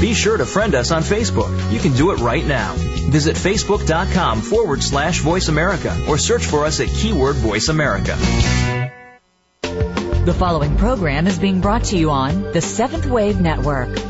[0.00, 1.72] Be sure to friend us on Facebook.
[1.72, 2.74] You can do it right now.
[3.10, 8.16] Visit facebook.com forward slash voice America or search for us at keyword voice America.
[10.24, 14.09] The following program is being brought to you on the Seventh Wave Network.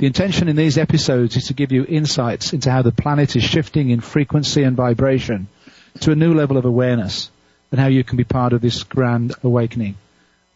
[0.00, 3.44] The intention in these episodes is to give you insights into how the planet is
[3.44, 5.46] shifting in frequency and vibration
[6.00, 7.30] to a new level of awareness
[7.70, 9.96] and how you can be part of this grand awakening.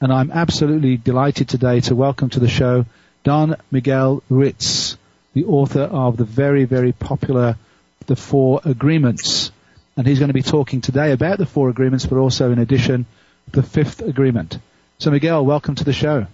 [0.00, 2.86] And I'm absolutely delighted today to welcome to the show
[3.22, 4.96] Don Miguel Ruiz,
[5.34, 7.58] the author of the very, very popular
[8.06, 9.52] The Four Agreements.
[9.98, 13.04] And he's going to be talking today about the Four Agreements, but also in addition,
[13.52, 14.58] the Fifth Agreement.
[14.96, 16.28] So Miguel, welcome to the show.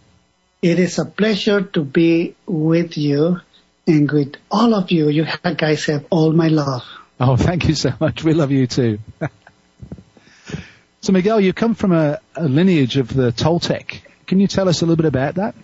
[0.62, 3.41] It is a pleasure to be with you
[3.86, 5.08] and with all of you.
[5.08, 6.83] You guys have all my love.
[7.19, 8.22] Oh, thank you so much.
[8.22, 8.98] We love you too.
[11.00, 14.02] so Miguel, you come from a, a, lineage of the Toltec.
[14.27, 15.55] Can you tell us a little bit about that?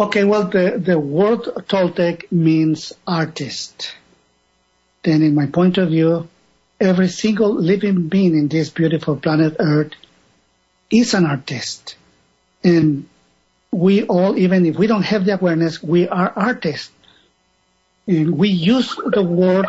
[0.00, 3.94] Okay, well, the, the word Toltec means artist.
[5.04, 6.28] Then in my point of view,
[6.80, 9.92] every single living being in this beautiful planet Earth
[10.90, 11.96] is an artist.
[12.64, 13.08] And
[13.70, 16.90] we all, even if we don't have the awareness, we are artists.
[18.06, 19.66] And we use the word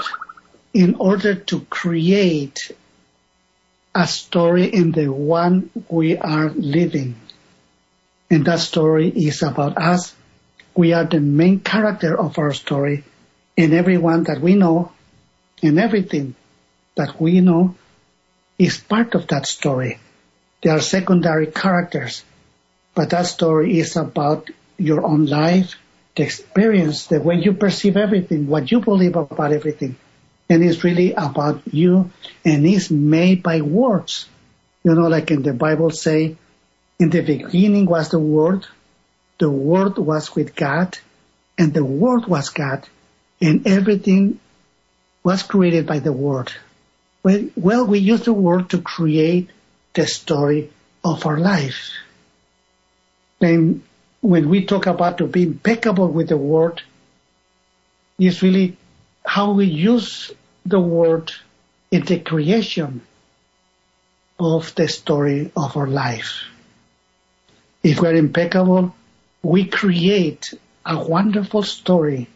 [0.74, 2.72] in order to create
[3.94, 7.16] a story in the one we are living.
[8.30, 10.16] And that story is about us.
[10.76, 13.04] We are the main character of our story
[13.58, 14.94] and everyone that we know
[15.62, 16.36] and everything
[16.96, 17.76] that we know
[18.58, 20.00] is part of that story.
[20.62, 22.24] They are secondary characters
[22.96, 25.76] but that story is about your own life,
[26.16, 29.96] the experience, the way you perceive everything, what you believe about everything.
[30.50, 32.12] And it's really about you
[32.44, 34.28] and it's made by words.
[34.84, 36.38] You know, like in the Bible say,
[37.00, 38.66] in the beginning was the Word,
[39.38, 40.98] the Word was with God,
[41.58, 42.88] and the Word was God,
[43.42, 44.40] and everything
[45.24, 46.52] was created by the Word.
[47.24, 49.50] Well, we use the Word to create
[49.94, 50.72] the story
[51.04, 51.92] of our life.
[53.42, 53.84] And
[54.22, 56.82] when we talk about to be impeccable with the word,
[58.20, 58.76] is really
[59.26, 60.32] how we use
[60.66, 61.32] the word
[61.90, 63.02] in the creation
[64.40, 66.44] of the story of our life.
[67.82, 68.94] If we're impeccable,
[69.42, 70.54] we create
[70.86, 72.28] a wonderful story.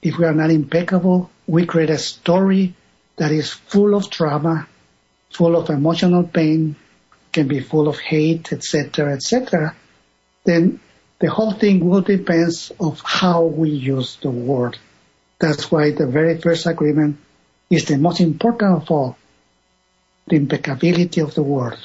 [0.00, 2.74] If we are not impeccable, we create a story
[3.16, 4.66] that is full of trauma,
[5.30, 6.76] full of emotional pain,
[7.38, 9.76] can be full of hate, etc., etc.,
[10.44, 10.80] then
[11.20, 14.76] the whole thing will depend of how we use the word.
[15.38, 17.18] That's why the very first agreement
[17.70, 19.16] is the most important of all,
[20.26, 21.78] the impeccability of the word.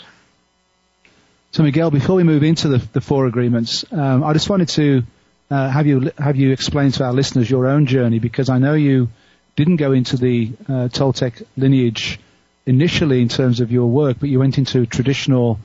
[1.52, 5.04] So Miguel, before we move into the, the four agreements, um, I just wanted to
[5.52, 8.74] uh, have you have you explain to our listeners your own journey because I know
[8.74, 9.10] you
[9.56, 12.20] didn't go into the uh, Toltec lineage
[12.66, 15.60] initially in terms of your work, but you went into traditional,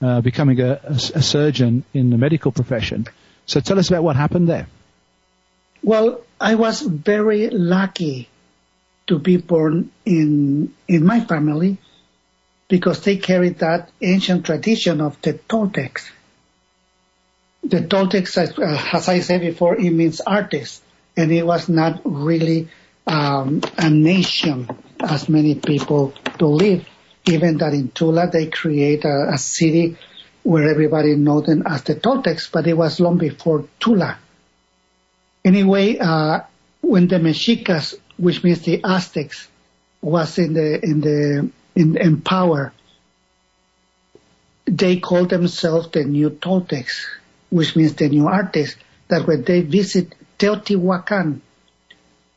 [0.00, 3.06] uh, becoming a, a, a, surgeon in the medical profession.
[3.46, 4.66] So tell us about what happened there.
[5.82, 8.28] Well, I was very lucky
[9.06, 11.78] to be born in in my family
[12.68, 16.10] because they carried that ancient tradition of the Toltecs.
[17.64, 20.82] The Toltecs, as, uh, as I said before, it means artist,
[21.16, 22.68] and it was not really
[23.06, 24.68] um, a nation
[25.02, 26.86] as many people believe.
[27.26, 29.96] Even that in Tula they create a, a city
[30.42, 34.18] where everybody knows them as the Toltecs, but it was long before Tula.
[35.44, 36.40] Anyway, uh,
[36.80, 39.48] when the Mexicas which means the Aztecs,
[40.02, 42.72] was in the in the in, in power,
[44.66, 47.06] they called themselves the new Toltecs,
[47.48, 48.76] which means the new artists.
[49.08, 51.40] That when they visit Teotihuacan,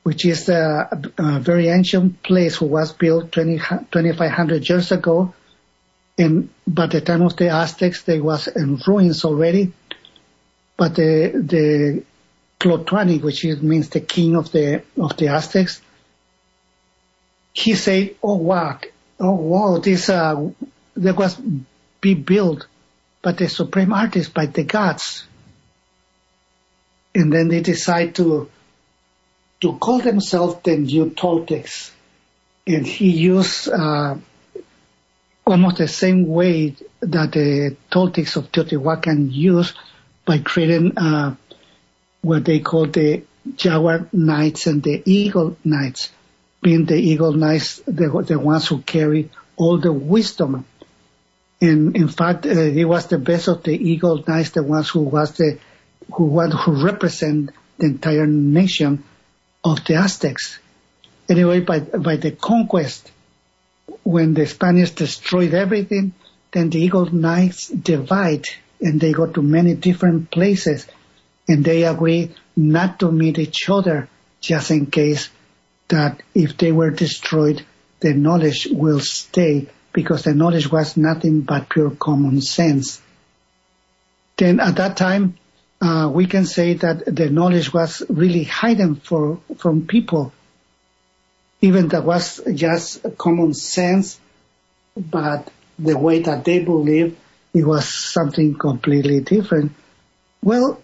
[0.03, 5.33] which is a, a very ancient place who was built 20, 2500 years ago,
[6.17, 9.71] and by the time of the Aztecs, they was in ruins already.
[10.77, 12.03] But the the
[12.59, 15.81] Tlatoani, which is, means the king of the of the Aztecs,
[17.53, 18.79] he said, "Oh wow,
[19.19, 20.49] oh wow, this uh,
[20.95, 21.35] there was
[22.01, 22.67] be built
[23.21, 25.25] by the supreme artist, by the gods."
[27.15, 28.49] And then they decide to
[29.63, 31.91] to call themselves the new Toltecs,
[32.67, 34.15] and he used uh,
[35.47, 39.73] almost the same way that the Toltecs of Teotihuacan used
[40.25, 41.35] by creating uh,
[42.21, 43.23] what they call the
[43.55, 46.11] Jaguar Knights and the Eagle Knights
[46.61, 50.65] being the eagle knights, the, the ones who carry all the wisdom.
[51.61, 55.01] And in fact, uh, he was the best of the eagle knights, the ones who
[55.01, 55.59] was the,
[56.13, 59.03] who who represent the entire nation
[59.63, 60.59] of the Aztecs.
[61.29, 63.11] Anyway, by, by the conquest,
[64.03, 66.13] when the Spaniards destroyed everything,
[66.51, 68.45] then the eagle knights divide
[68.81, 70.87] and they go to many different places
[71.47, 74.09] and they agree not to meet each other
[74.41, 75.29] just in case
[75.87, 77.65] that if they were destroyed,
[78.01, 83.01] the knowledge will stay because the knowledge was nothing but pure common sense.
[84.37, 85.37] Then at that time,
[85.83, 90.31] uh, we can say that the knowledge was really hidden for, from people.
[91.61, 94.17] Even that was just common sense,
[94.95, 97.17] but the way that they believed
[97.53, 99.73] it was something completely different.
[100.41, 100.81] Well,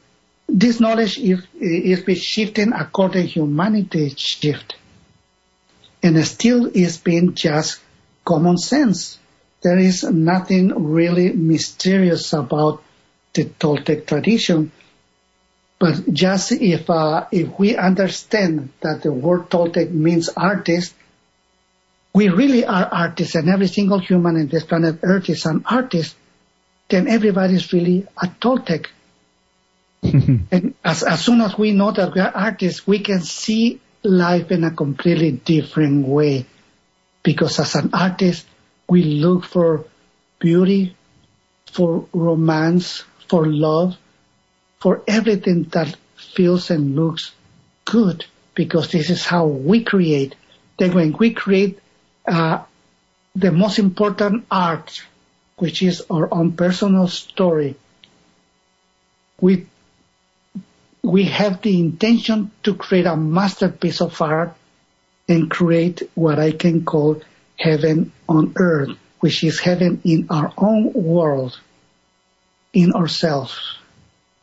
[0.49, 4.75] this knowledge is, is shifting according to humanity shift
[6.03, 7.79] and still is being just
[8.25, 9.17] common sense.
[9.61, 12.83] There is nothing really mysterious about
[13.33, 14.71] the Toltec tradition.
[15.79, 20.93] But just if uh, if we understand that the word Toltec means artist,
[22.13, 26.15] we really are artists, and every single human in this planet Earth is an artist.
[26.89, 28.87] Then everybody is really a Toltec.
[30.03, 34.51] and as, as soon as we know that we are artists, we can see life
[34.51, 36.45] in a completely different way.
[37.23, 38.45] Because as an artist,
[38.89, 39.85] we look for
[40.39, 40.95] beauty,
[41.71, 43.95] for romance, for love,
[44.79, 47.31] for everything that feels and looks
[47.85, 50.35] good, because this is how we create.
[50.77, 51.79] Then when we create
[52.27, 52.63] uh,
[53.35, 55.03] the most important art,
[55.57, 57.75] which is our own personal story,
[59.41, 59.67] we
[61.01, 64.53] we have the intention to create a masterpiece of art
[65.29, 67.21] and create what I can call
[67.57, 71.59] heaven on earth, which is heaven in our own world,
[72.73, 73.78] in ourselves.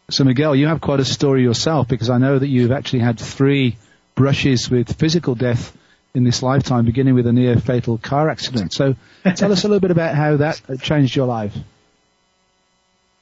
[0.08, 3.19] So Miguel, you have quite a story yourself because I know that you've actually had
[3.19, 3.76] three
[4.14, 5.76] brushes with physical death
[6.14, 8.73] in this lifetime, beginning with a near fatal car accident.
[8.73, 8.94] So
[9.35, 11.55] tell us a little bit about how that changed your life.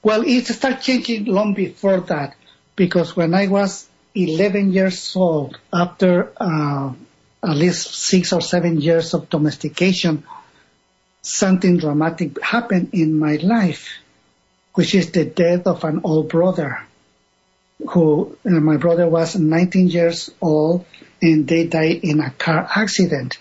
[0.03, 2.37] Well, it started changing long before that
[2.77, 6.93] because when I was 11 years old, after uh,
[7.43, 10.25] at least six or seven years of domestication,
[11.23, 13.89] something dramatic happened in my life,
[14.75, 16.83] which is the death of an old brother.
[17.89, 20.85] Who uh, my brother was 19 years old,
[21.21, 23.39] and they died in a car accident.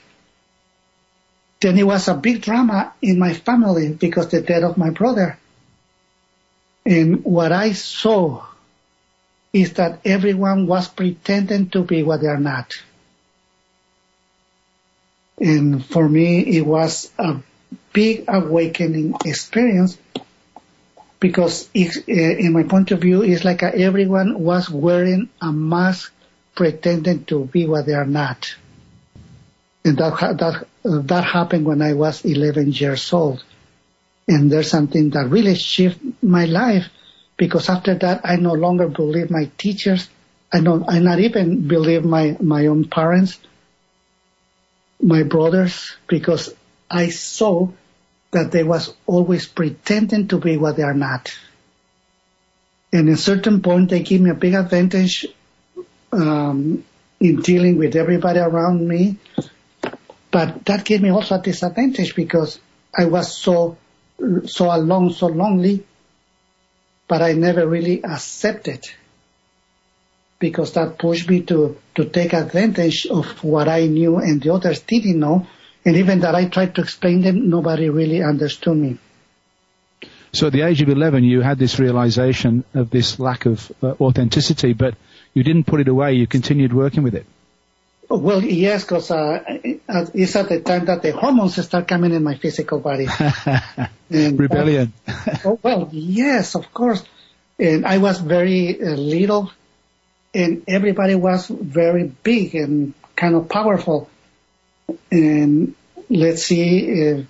[1.60, 5.38] Then it was a big drama in my family because the death of my brother.
[6.86, 8.46] And what I saw
[9.54, 12.74] is that everyone was pretending to be what they are not.
[15.40, 17.38] And for me, it was a
[17.94, 19.98] big awakening experience
[21.24, 26.12] because uh, in my point of view, it's like everyone was wearing a mask
[26.54, 28.54] pretending to be what they are not.
[29.86, 33.42] And that, that, that happened when I was 11 years old.
[34.28, 36.88] And there's something that really shifted my life
[37.38, 40.10] because after that I no longer believe my teachers.
[40.52, 43.40] I don't, I not even believe my, my own parents,
[45.02, 46.54] my brothers, because
[46.92, 47.70] I saw
[48.34, 51.34] that they was always pretending to be what they are not.
[52.92, 55.26] And at a certain point, they give me a big advantage
[56.12, 56.84] um,
[57.20, 59.18] in dealing with everybody around me.
[60.30, 62.60] But that gave me also a disadvantage because
[62.96, 63.78] I was so
[64.46, 65.86] so alone, so lonely,
[67.08, 68.86] but I never really accepted
[70.40, 74.82] because that pushed me to, to take advantage of what I knew and the others
[74.82, 75.48] didn't know.
[75.86, 78.98] And even that I tried to explain them, nobody really understood me.
[80.34, 83.94] So at the age of 11, you had this realization of this lack of uh,
[84.02, 84.96] authenticity, but
[85.34, 86.14] you didn't put it away.
[86.14, 87.26] You continued working with it.
[88.10, 92.36] Well, yes, because uh, it's at the time that the hormones start coming in my
[92.36, 93.08] physical body.
[94.10, 94.94] and, Rebellion.
[95.08, 97.04] Uh, oh, well, yes, of course.
[97.60, 99.52] And I was very uh, little,
[100.34, 104.10] and everybody was very big and kind of powerful.
[105.12, 105.76] And
[106.10, 107.24] let's see, uh,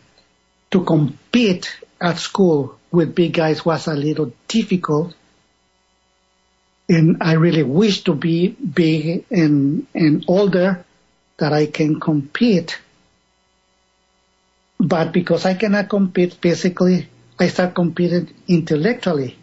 [0.71, 5.13] to compete at school with big guys was a little difficult.
[6.89, 10.85] And I really wish to be big and, and older
[11.37, 12.79] that I can compete.
[14.79, 17.07] But because I cannot compete physically,
[17.39, 19.37] I start competing intellectually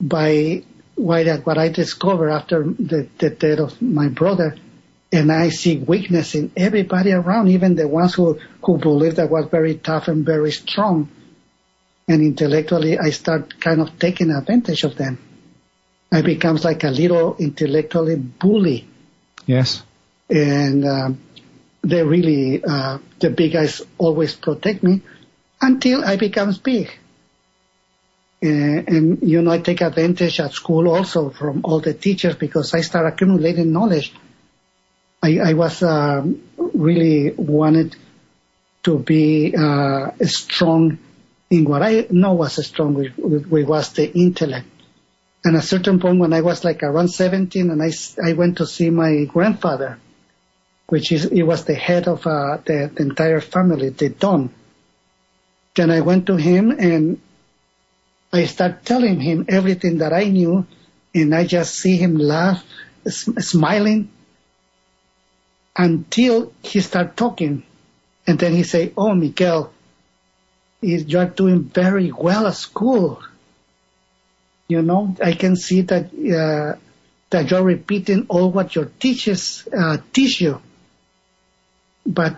[0.00, 0.62] by
[0.94, 4.56] why that what I discovered after the, the death of my brother.
[5.12, 9.46] And I see weakness in everybody around, even the ones who, who believed I was
[9.50, 11.10] very tough and very strong
[12.08, 15.18] and intellectually I start kind of taking advantage of them.
[16.10, 18.86] I becomes like a little intellectually bully.
[19.46, 19.82] Yes.
[20.28, 21.20] And um,
[21.82, 25.00] they really, uh, the big guys always protect me
[25.60, 26.90] until I becomes big.
[28.42, 32.74] And, and, you know, I take advantage at school also from all the teachers because
[32.74, 34.12] I start accumulating knowledge.
[35.22, 37.94] I, I was um, really wanted
[38.82, 40.98] to be uh, strong
[41.48, 44.66] in what I know was strong, which, which was the intellect.
[45.44, 47.92] And at a certain point when I was like around 17 and I,
[48.24, 49.98] I went to see my grandfather,
[50.88, 54.52] which is, he was the head of uh, the, the entire family, the Don.
[55.76, 57.20] Then I went to him and
[58.32, 60.66] I start telling him everything that I knew
[61.14, 62.64] and I just see him laugh,
[63.06, 64.10] smiling
[65.76, 67.62] until he start talking.
[68.26, 69.72] And then he say, oh, Miguel,
[70.80, 73.22] you're doing very well at school.
[74.68, 76.78] You know, I can see that uh,
[77.30, 80.60] that you're repeating all what your teachers uh, teach you,
[82.06, 82.36] but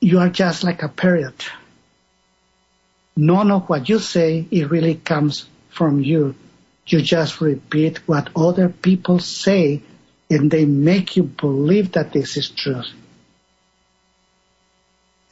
[0.00, 1.50] you are just like a parrot.
[3.16, 6.34] None of what you say it really comes from you.
[6.86, 9.82] You just repeat what other people say,
[10.30, 12.86] and they make you believe that this is truth.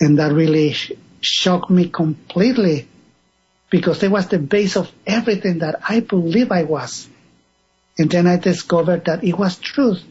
[0.01, 0.75] And that really
[1.21, 2.89] shocked me completely
[3.71, 7.09] because it was the base of everything that I believe I was.
[7.99, 10.03] And then I discovered that it was truth.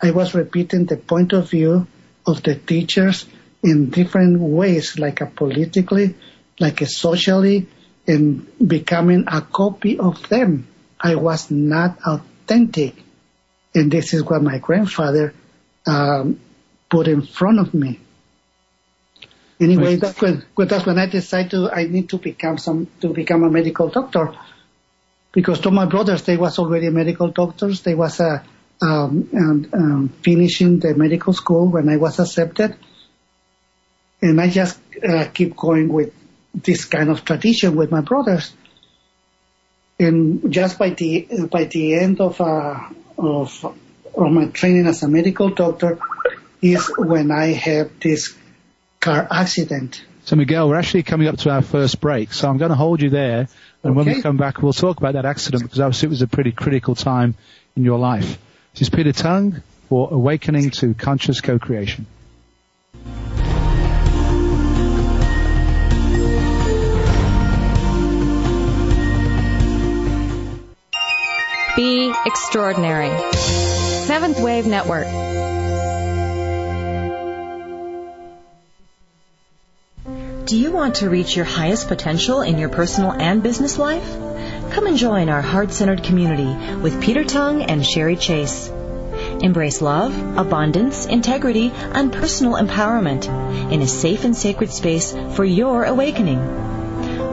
[0.00, 1.86] I was repeating the point of view
[2.26, 3.26] of the teachers
[3.62, 6.14] in different ways, like a politically,
[6.60, 7.66] like a socially,
[8.06, 10.66] and becoming a copy of them.
[11.00, 12.94] I was not authentic.
[13.78, 15.32] And this is what my grandfather
[15.86, 16.40] um,
[16.90, 18.00] put in front of me.
[19.60, 23.44] Anyway, that's when, that's when I decided to, I need to become some, to become
[23.44, 24.34] a medical doctor.
[25.30, 27.82] Because to my brothers, they was already medical doctors.
[27.82, 28.42] They was, uh,
[28.82, 32.74] um, um, um, finishing the medical school when I was accepted.
[34.20, 36.12] And I just, uh, keep going with
[36.52, 38.52] this kind of tradition with my brothers.
[40.00, 43.64] And just by the, by the end of, uh, of,
[44.14, 45.98] of my training as a medical doctor
[46.62, 48.36] is when I have this
[49.00, 50.04] car accident.
[50.24, 53.00] So Miguel, we're actually coming up to our first break, so I'm going to hold
[53.00, 53.48] you there,
[53.82, 53.92] and okay.
[53.92, 56.52] when we come back, we'll talk about that accident because obviously it was a pretty
[56.52, 57.34] critical time
[57.76, 58.38] in your life.
[58.74, 62.06] This is Peter Tongue for Awakening to Conscious Co-Creation.
[71.78, 73.16] Be extraordinary.
[73.36, 75.06] Seventh Wave Network.
[80.44, 84.10] Do you want to reach your highest potential in your personal and business life?
[84.72, 88.68] Come and join our heart-centered community with Peter Tongue and Sherry Chase.
[89.40, 93.28] Embrace love, abundance, integrity, and personal empowerment
[93.72, 96.67] in a safe and sacred space for your awakening.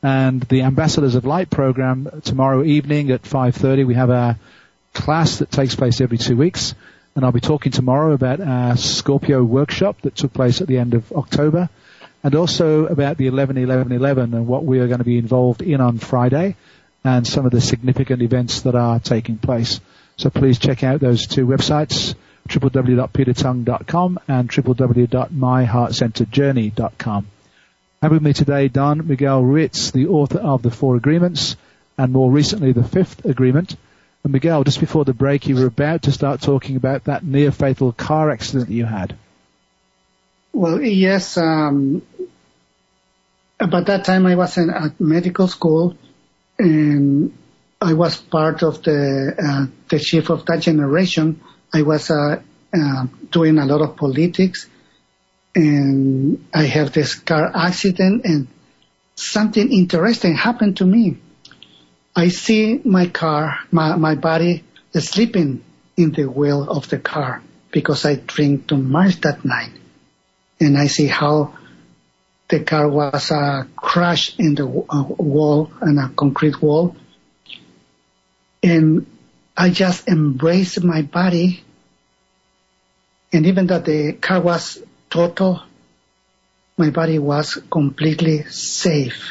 [0.02, 4.40] And the Ambassadors of Light program tomorrow evening at 5.30 we have a
[4.94, 6.74] class that takes place every two weeks.
[7.16, 10.94] And I'll be talking tomorrow about our Scorpio workshop that took place at the end
[10.94, 11.70] of October,
[12.26, 15.62] and also about the 11 11 11 and what we are going to be involved
[15.62, 16.56] in on Friday,
[17.04, 19.80] and some of the significant events that are taking place.
[20.18, 22.16] So please check out those two websites,
[22.50, 27.28] www.petertongue.com and www.myheartcenteredjourney.com.
[28.02, 31.58] And with me today, Don Miguel Ruiz, the author of The Four Agreements,
[31.96, 33.76] and more recently, The Fifth Agreement,
[34.24, 37.52] and Miguel, just before the break, you were about to start talking about that near
[37.52, 39.16] fatal car accident that you had.
[40.56, 41.36] Well, yes.
[41.38, 42.02] Um,
[43.60, 45.98] about that time, I was in at medical school,
[46.58, 47.38] and
[47.82, 51.42] I was part of the uh, the chief of that generation.
[51.74, 52.40] I was uh,
[52.74, 54.70] uh, doing a lot of politics,
[55.54, 58.48] and I have this car accident, and
[59.16, 61.18] something interesting happened to me.
[62.16, 65.66] I see my car, my, my body sleeping
[65.98, 69.75] in the wheel of the car because I drink too much that night.
[70.60, 71.54] And I see how
[72.48, 76.96] the car was uh, crushed in the uh, wall, in a concrete wall.
[78.64, 79.06] And
[79.58, 81.64] I just embraced my body.
[83.34, 85.62] And even though the car was total,
[86.78, 89.30] my body was completely safe.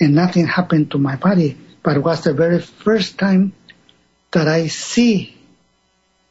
[0.00, 3.52] And nothing happened to my body but it was the very first time
[4.30, 5.36] that I see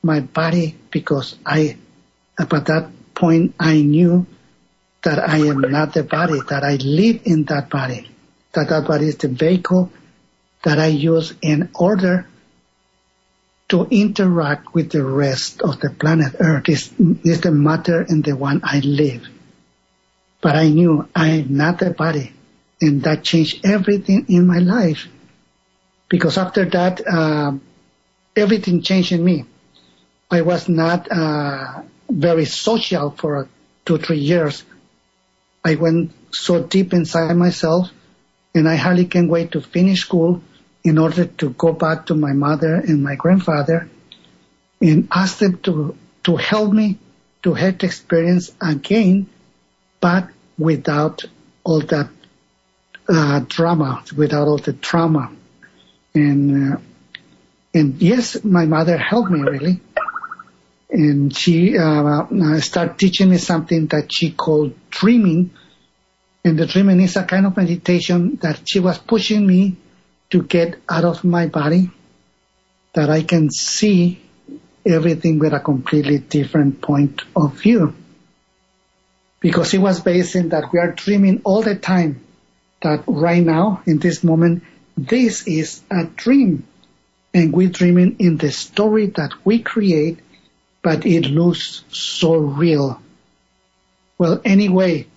[0.02, 1.78] my body because I,
[2.40, 2.90] at that
[3.22, 4.26] point, I knew
[5.04, 8.10] that I am not the body, that I live in that body,
[8.54, 9.92] that that body is the vehicle
[10.64, 12.28] that I use in order
[13.70, 16.68] to interact with the rest of the planet Earth.
[16.68, 16.92] Is
[17.24, 19.24] is the matter in the one I live.
[20.42, 22.34] But I knew I am not the body,
[22.82, 25.08] and that changed everything in my life
[26.10, 27.54] because after that, uh,
[28.36, 29.46] everything changed in me.
[30.30, 33.48] I was not uh, very social for
[33.86, 34.64] two, three years.
[35.64, 37.90] I went so deep inside myself,
[38.56, 40.42] and I hardly can wait to finish school
[40.84, 43.90] in order to go back to my mother and my grandfather
[44.82, 46.98] and ask them to, to help me
[47.44, 49.28] to have the experience again,
[50.00, 51.24] but without
[51.64, 52.10] all that
[53.08, 55.32] uh, drama, without all the trauma
[56.14, 56.78] and uh,
[57.74, 59.80] and yes, my mother helped me really,
[60.92, 65.52] and she uh, uh, started teaching me something that she called dreaming,
[66.44, 69.78] and the dreaming is a kind of meditation that she was pushing me
[70.32, 71.90] to get out of my body,
[72.94, 74.22] that I can see
[74.86, 77.94] everything with a completely different point of view.
[79.40, 82.22] Because it was based in that we are dreaming all the time,
[82.82, 84.64] that right now, in this moment,
[84.98, 86.66] this is a dream.
[87.34, 90.20] And we're dreaming in the story that we create,
[90.82, 93.02] but it looks so real.
[94.18, 95.08] Well, anyway,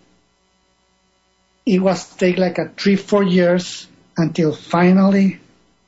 [1.66, 5.40] it was take like a three, four years until finally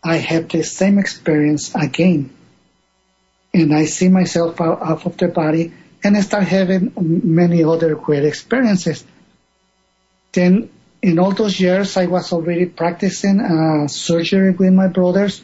[0.02, 2.30] I had the same experience again.
[3.52, 5.72] And I see myself out, out of the body
[6.04, 9.04] and I start having many other great experiences.
[10.32, 10.70] Then
[11.02, 15.42] in all those years, I was already practicing uh, surgery with my brothers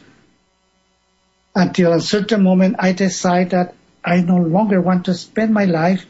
[1.55, 6.05] until a certain moment I decided that I no longer want to spend my life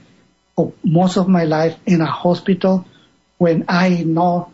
[0.56, 2.86] or most of my life in a hospital
[3.38, 4.52] when I know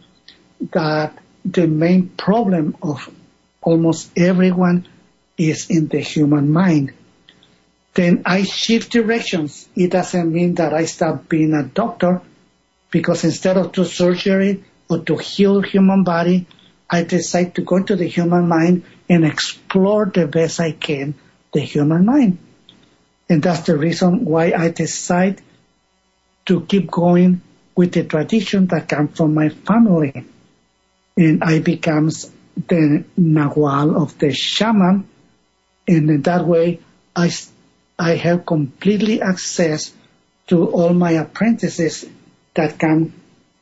[0.72, 3.10] that the main problem of
[3.62, 4.88] almost everyone
[5.38, 6.94] is in the human mind.
[7.94, 9.68] Then I shift directions.
[9.76, 12.22] It doesn't mean that I stop being a doctor
[12.92, 16.48] because instead of to surgery, or to heal human body,
[16.90, 21.14] I decide to go to the human mind and explore the best I can
[21.54, 22.40] the human mind.
[23.30, 25.42] And that's the reason why I decide
[26.46, 27.42] to keep going
[27.76, 30.26] with the tradition that comes from my family.
[31.16, 35.08] and I becomes the Nahual of the shaman.
[35.88, 36.80] And in that way,
[37.16, 37.32] I,
[37.98, 39.94] I have completely access
[40.48, 42.06] to all my apprentices
[42.56, 43.14] that come,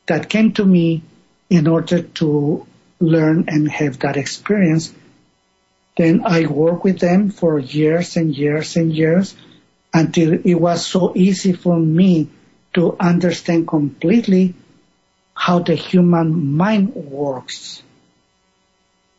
[0.05, 1.03] that came to me
[1.49, 2.65] in order to
[2.99, 4.93] learn and have that experience.
[5.97, 9.35] Then I work with them for years and years and years
[9.93, 12.29] until it was so easy for me
[12.73, 14.53] to understand completely
[15.33, 17.81] how the human mind works.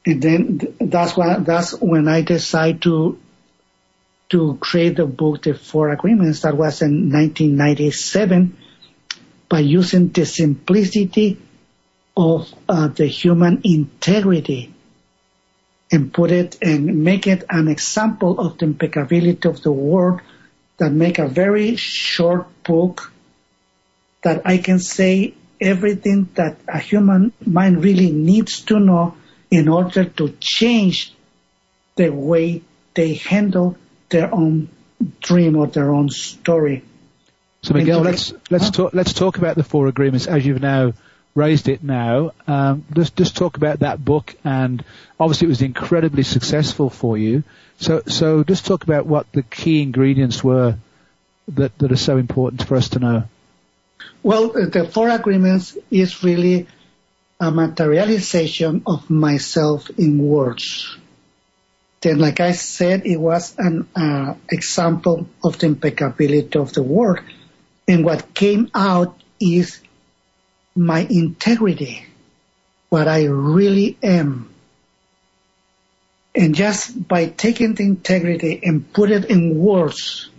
[0.05, 3.19] And then that's why, that's when I decided to,
[4.31, 8.57] to create the book, The Four Agreements, that was in 1997
[9.49, 11.39] by using the simplicity
[12.17, 14.75] of uh, the human integrity
[15.91, 20.21] and put it and make it an example of the impeccability of the word
[20.79, 23.13] that make a very short book
[24.23, 29.17] that I can say everything that a human mind really needs to know
[29.51, 31.13] in order to change
[31.97, 32.63] the way
[32.95, 33.77] they handle
[34.09, 34.69] their own
[35.21, 36.85] dream or their own story.
[37.63, 38.71] So Miguel, let's let's huh?
[38.71, 40.93] talk let's talk about the four agreements as you've now
[41.39, 42.33] raised it now.
[42.47, 44.85] Um, just just talk about that book, and
[45.19, 47.45] obviously it was incredibly successful for you.
[47.79, 50.77] So so just talk about what the key ingredients were
[51.49, 53.23] that that are so important for us to know.
[54.23, 56.67] Well, the four agreements is really
[57.41, 60.97] a materialization of myself in words.
[62.01, 67.25] Then, like I said, it was an uh, example of the impeccability of the word.
[67.89, 69.81] And what came out is
[70.79, 72.07] my integrity,
[72.89, 74.49] what I really am.
[76.35, 80.31] And just by taking the integrity and put it in words,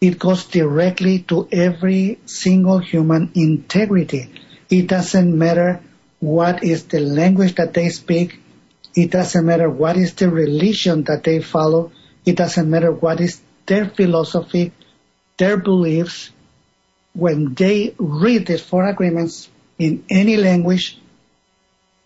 [0.00, 4.30] it goes directly to every single human integrity.
[4.70, 5.80] It doesn't matter
[6.20, 8.38] what is the language that they speak.
[8.94, 11.92] It doesn't matter what is the religion that they follow.
[12.24, 14.72] It doesn't matter what is their philosophy,
[15.36, 16.30] their beliefs.
[17.18, 20.96] When they read these four agreements in any language,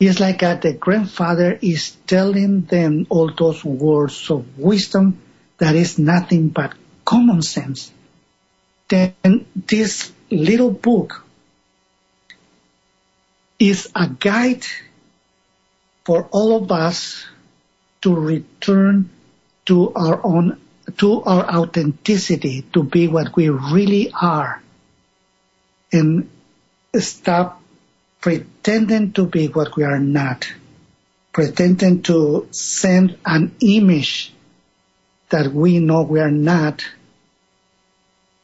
[0.00, 5.20] it's like the grandfather is telling them all those words of wisdom
[5.58, 6.72] that is nothing but
[7.04, 7.92] common sense,
[8.88, 11.22] then this little book
[13.58, 14.64] is a guide
[16.06, 17.26] for all of us
[18.00, 19.10] to return
[19.66, 20.58] to our own,
[20.96, 24.62] to our authenticity, to be what we really are,
[25.92, 26.30] and
[26.98, 27.62] stop
[28.20, 30.46] pretending to be what we are not,
[31.32, 34.32] pretending to send an image
[35.30, 36.84] that we know we are not,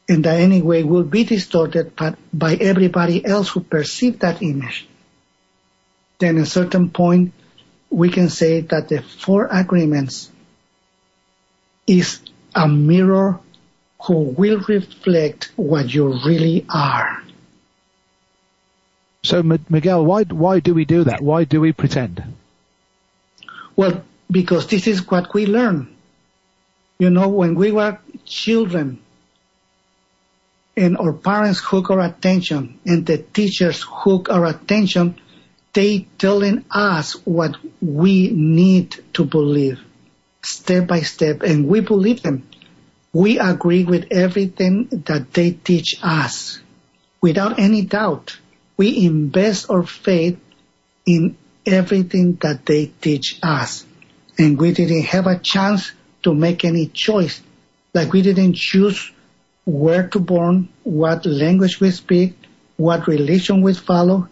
[0.09, 1.93] and that anyway will be distorted
[2.33, 4.89] by everybody else who perceive that image.
[6.19, 7.33] Then at a certain point,
[7.91, 10.31] we can say that the four agreements
[11.87, 12.21] is
[12.55, 13.41] a mirror
[14.03, 17.23] who will reflect what you really are.
[19.23, 21.21] So Miguel, why why do we do that?
[21.21, 22.23] Why do we pretend?
[23.77, 25.95] Well, because this is what we learn.
[26.99, 29.01] You know, when we were children
[30.77, 35.17] and our parents hook our attention and the teachers hook our attention,
[35.75, 39.81] they telling us what we need to believe
[40.43, 42.49] step by step and we believe them.
[43.13, 46.61] We agree with everything that they teach us
[47.21, 48.39] without any doubt.
[48.79, 50.39] We invest our faith
[51.05, 51.37] in
[51.67, 53.85] everything that they teach us
[54.39, 57.43] and we didn't have a chance to make any choice.
[57.93, 59.13] Like we didn't choose
[59.65, 62.35] where to born, what language we speak,
[62.77, 64.29] what religion we follow,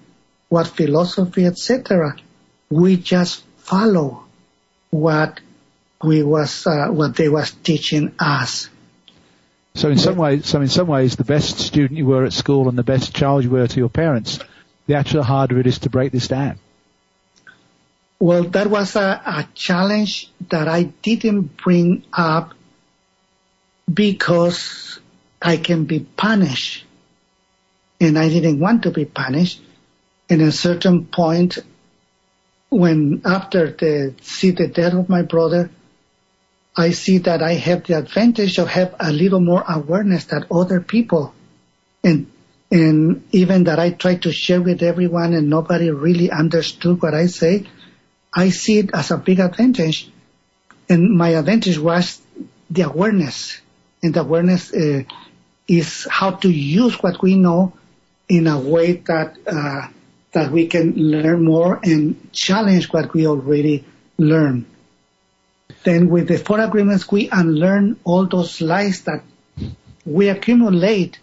[0.49, 2.17] what philosophy, etc.
[2.71, 4.25] We just follow
[4.91, 5.41] what
[6.03, 8.69] we was uh, what they was teaching us.
[9.77, 12.71] So in some ways, so in some ways, the best student you were at school
[12.71, 14.39] and the best child you were to your parents,
[14.87, 16.59] the actual harder it is to break this down.
[18.19, 22.55] Well, that was a, a challenge that I didn't bring up
[23.93, 24.99] because
[25.43, 26.87] I can be punished
[28.01, 29.61] and I didn't want to be punished.
[30.31, 31.59] And at a certain point,
[32.71, 35.71] when after the see the death of my brother,
[36.77, 40.81] I see that I have the advantage of have a little more awareness than other
[40.81, 41.35] people.
[42.05, 42.31] And
[42.71, 47.27] and even that I try to share with everyone and nobody really understood what I
[47.27, 47.67] say,
[48.35, 50.11] I see it as a big advantage.
[50.89, 52.21] And my advantage was
[52.69, 53.61] the awareness.
[54.03, 55.05] And the awareness uh,
[55.69, 57.73] is how to use what we know
[58.29, 59.89] in a way that uh,
[60.33, 63.85] that we can learn more and challenge what we already
[64.19, 64.67] learned.
[65.87, 69.23] Then with the four agreements, we unlearn all those lies that
[70.05, 71.21] we accumulate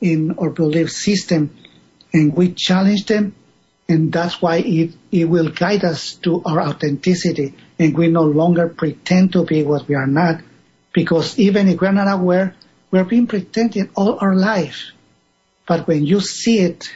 [0.00, 1.54] in our belief system
[2.14, 3.34] and we challenge them
[3.90, 8.70] and that's why it, it will guide us to our authenticity and we no longer
[8.70, 10.40] pretend to be what we are not
[10.94, 12.56] because even if we're not aware,
[12.90, 14.92] we're being pretending all our life.
[15.68, 16.88] But when you see it,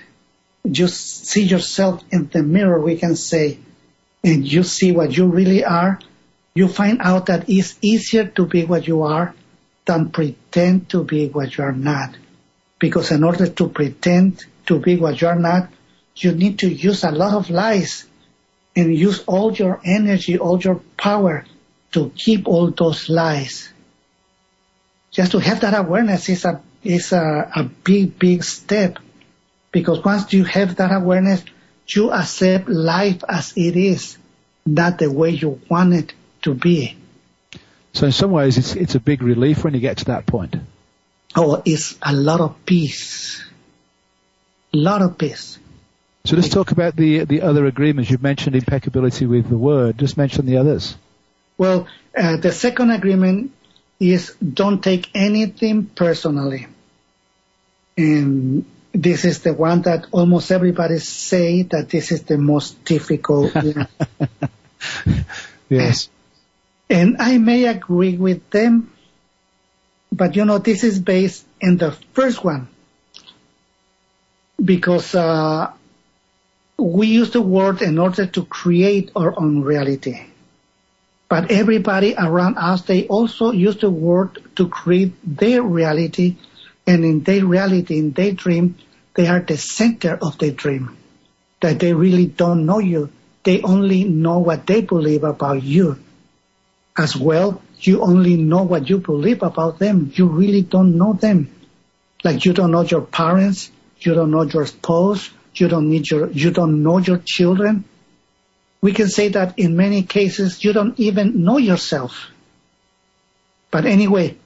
[0.64, 3.58] you see yourself in the mirror, we can say,
[4.24, 6.00] and you see what you really are,
[6.54, 9.34] you find out that it's easier to be what you are
[9.86, 12.16] than pretend to be what you are not.
[12.78, 15.70] Because in order to pretend to be what you are not,
[16.16, 18.06] you need to use a lot of lies
[18.74, 21.44] and use all your energy, all your power
[21.92, 23.72] to keep all those lies.
[25.10, 28.98] Just to have that awareness is a, is a, a big, big step
[29.72, 31.44] because once you have that awareness,
[31.88, 34.18] you accept life as it is,
[34.64, 36.96] not the way you want it to be.
[37.92, 40.56] So in some ways, it's it's a big relief when you get to that point.
[41.34, 43.44] Oh, it's a lot of peace.
[44.72, 45.58] A lot of peace.
[46.24, 48.10] So let's talk about the the other agreements.
[48.10, 49.98] You've mentioned impeccability with the word.
[49.98, 50.96] Just mention the others.
[51.58, 53.52] Well, uh, the second agreement
[53.98, 56.68] is don't take anything personally.
[57.96, 63.52] And this is the one that almost everybody say that this is the most difficult.
[65.68, 66.08] yes.
[66.90, 68.92] And I may agree with them,
[70.10, 72.68] but you know, this is based in the first one
[74.62, 75.72] because uh,
[76.76, 80.26] we use the word in order to create our own reality.
[81.28, 86.36] But everybody around us, they also use the word to create their reality
[86.88, 88.74] and in their reality, in their dream,
[89.14, 90.96] they are the center of their dream.
[91.60, 93.12] That they really don't know you.
[93.44, 95.98] They only know what they believe about you.
[97.00, 100.12] As well, you only know what you believe about them.
[100.14, 101.50] You really don't know them.
[102.22, 106.30] Like you don't know your parents, you don't know your spouse, you don't need your,
[106.30, 107.84] you don't know your children.
[108.82, 112.28] We can say that in many cases you don't even know yourself.
[113.70, 114.36] But anyway,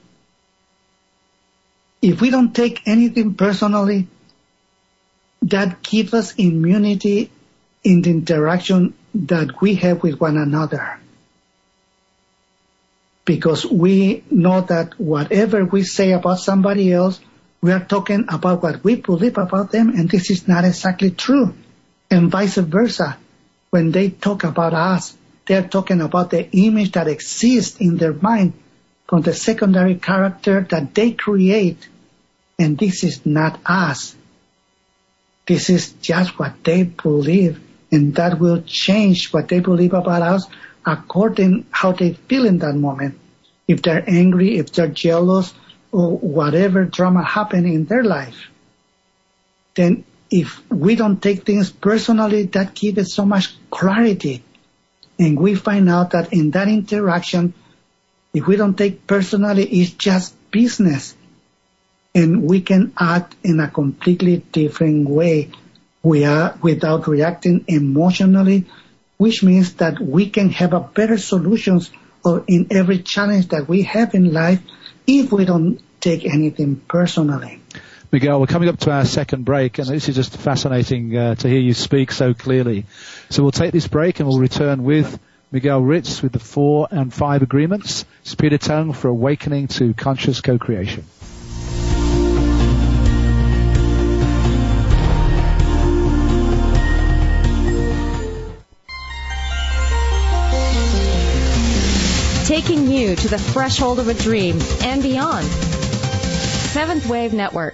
[2.01, 4.07] if we don't take anything personally,
[5.41, 7.31] that gives us immunity
[7.83, 11.01] in the interaction that we have with one another.
[13.25, 17.19] Because we know that whatever we say about somebody else,
[17.61, 21.53] we are talking about what we believe about them, and this is not exactly true.
[22.11, 23.17] And vice versa.
[23.71, 28.53] When they talk about us, they're talking about the image that exists in their mind
[29.07, 31.87] from the secondary character that they create
[32.57, 34.15] and this is not us.
[35.45, 37.61] This is just what they believe
[37.91, 40.47] and that will change what they believe about us
[40.85, 43.19] according how they feel in that moment.
[43.67, 45.53] If they're angry, if they're jealous,
[45.91, 48.49] or whatever drama happened in their life,
[49.75, 54.43] then if we don't take things personally, that gives us so much clarity.
[55.17, 57.53] And we find out that in that interaction,
[58.33, 61.15] if we don't take personally, it's just business
[62.13, 65.51] and we can act in a completely different way.
[66.01, 68.65] We are without reacting emotionally,
[69.17, 71.91] which means that we can have a better solutions
[72.47, 74.61] in every challenge that we have in life
[75.07, 77.61] if we don't take anything personally.
[78.11, 81.49] Miguel, we're coming up to our second break, and this is just fascinating uh, to
[81.49, 82.85] hear you speak so clearly.
[83.29, 85.19] So we'll take this break, and we'll return with
[85.51, 88.05] Miguel Ruiz with the four and five agreements.
[88.21, 91.05] It's Peter Tongue for Awakening to Conscious Co-Creation.
[102.45, 105.47] Taking you to the threshold of a dream and beyond.
[105.47, 107.73] Seventh Wave Network.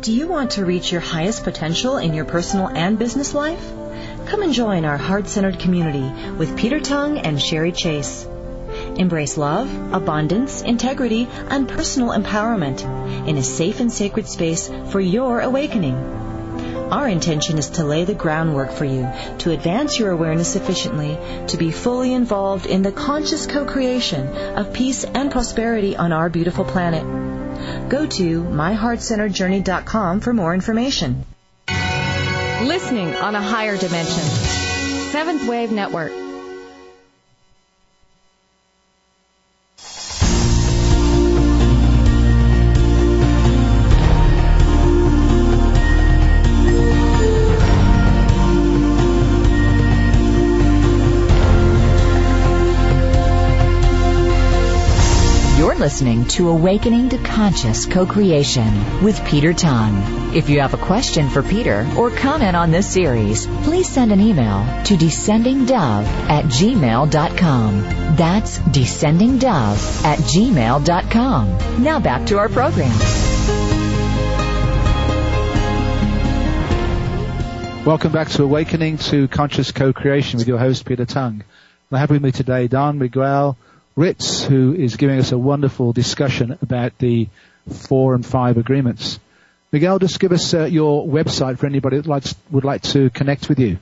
[0.00, 3.64] Do you want to reach your highest potential in your personal and business life?
[4.26, 8.26] Come and join our heart-centered community with Peter Tongue and Sherry Chase.
[8.96, 12.82] Embrace love, abundance, integrity, and personal empowerment
[13.28, 16.27] in a safe and sacred space for your awakening.
[16.90, 19.06] Our intention is to lay the groundwork for you
[19.38, 25.04] to advance your awareness sufficiently to be fully involved in the conscious co-creation of peace
[25.04, 27.04] and prosperity on our beautiful planet.
[27.90, 31.26] Go to myheartcenteredjourney.com for more information.
[31.68, 34.24] Listening on a higher dimension.
[35.10, 36.27] Seventh Wave Network.
[55.78, 60.34] Listening to Awakening to Conscious Co-Creation with Peter Tongue.
[60.34, 64.20] If you have a question for Peter or comment on this series, please send an
[64.20, 67.82] email to descendingdove at gmail.com.
[68.16, 71.82] That's descendingdove at gmail.com.
[71.82, 72.98] Now back to our program.
[77.86, 81.44] Welcome back to Awakening to Conscious Co-Creation with your host Peter Tongue.
[81.92, 83.56] I have with me today Don Miguel
[83.98, 87.26] Ruiz, who is giving us a wonderful discussion about the
[87.68, 89.18] four and five agreements.
[89.72, 93.48] Miguel, just give us uh, your website for anybody that likes, would like to connect
[93.48, 93.78] with you.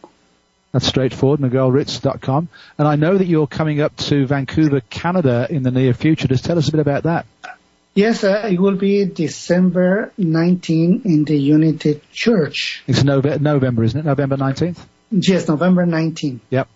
[0.73, 2.49] That's straightforward, miguelruiz.com.
[2.79, 6.27] And I know that you're coming up to Vancouver, Canada in the near future.
[6.27, 7.27] Just tell us a bit about that.
[7.99, 12.85] Yes, uh, it will be December 19 in the Unity Church.
[12.87, 14.05] It's Nove- November, isn't it?
[14.05, 14.79] November 19th?
[15.11, 16.39] Yes, November 19th.
[16.49, 16.69] Yep.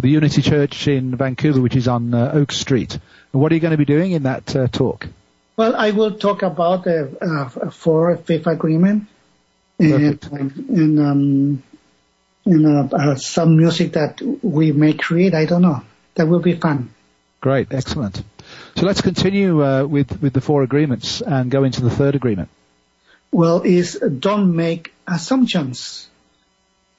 [0.00, 2.98] The Unity Church in Vancouver, which is on uh, Oak Street.
[3.32, 5.06] And what are you going to be doing in that uh, talk?
[5.56, 9.06] Well, I will talk about the uh, four fifth agreement
[9.78, 11.62] and, and, um,
[12.44, 15.32] and uh, uh, some music that we may create.
[15.32, 15.82] I don't know.
[16.16, 16.92] That will be fun.
[17.40, 18.24] Great, excellent.
[18.76, 22.48] So let's continue uh, with with the four agreements and go into the third agreement.
[23.30, 26.08] Well, is don't make assumptions,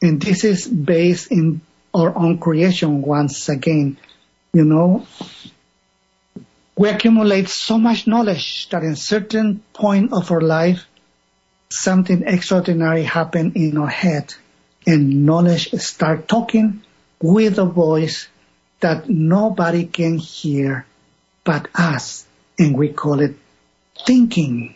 [0.01, 1.59] and this is based in
[1.93, 3.97] our own creation once again.
[4.53, 5.05] You know,
[6.77, 10.87] we accumulate so much knowledge that in certain point of our life,
[11.69, 14.33] something extraordinary happen in our head,
[14.87, 16.83] and knowledge start talking
[17.21, 18.29] with a voice
[18.79, 20.85] that nobody can hear
[21.45, 22.25] but us,
[22.59, 23.35] and we call it
[24.05, 24.75] thinking.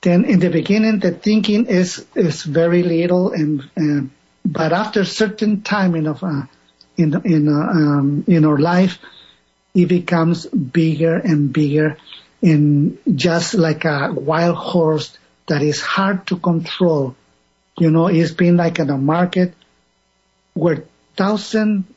[0.00, 4.08] Then in the beginning, the thinking is is very little, and uh,
[4.46, 6.42] but after certain time in of uh,
[6.96, 8.98] in in uh, um, in our life,
[9.74, 11.98] it becomes bigger and bigger,
[12.40, 17.16] and just like a wild horse that is hard to control.
[17.78, 19.54] You know, it's been like in a market
[20.54, 20.84] where
[21.16, 21.93] thousand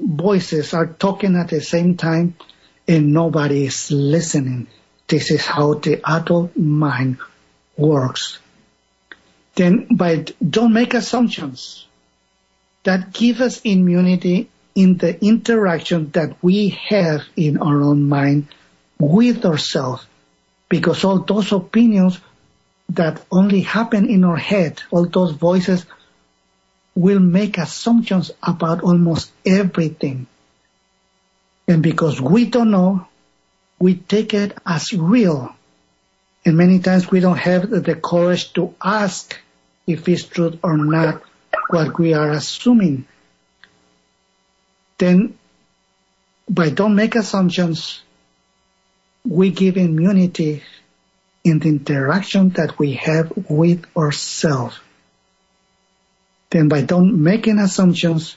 [0.00, 2.34] voices are talking at the same time
[2.88, 4.66] and nobody is listening.
[5.06, 7.18] This is how the adult mind
[7.76, 8.38] works.
[9.54, 11.86] Then by don't make assumptions
[12.84, 18.48] that give us immunity in the interaction that we have in our own mind
[18.98, 20.06] with ourselves
[20.68, 22.20] because all those opinions
[22.90, 25.84] that only happen in our head, all those voices
[27.00, 30.26] will make assumptions about almost everything.
[31.66, 33.06] And because we don't know,
[33.78, 35.54] we take it as real.
[36.44, 39.34] And many times we don't have the courage to ask
[39.86, 41.22] if it's true or not
[41.70, 43.06] what we are assuming.
[44.98, 45.38] Then
[46.50, 48.02] by don't make assumptions,
[49.24, 50.62] we give immunity
[51.44, 54.78] in the interaction that we have with ourselves
[56.50, 58.36] then by don't making assumptions,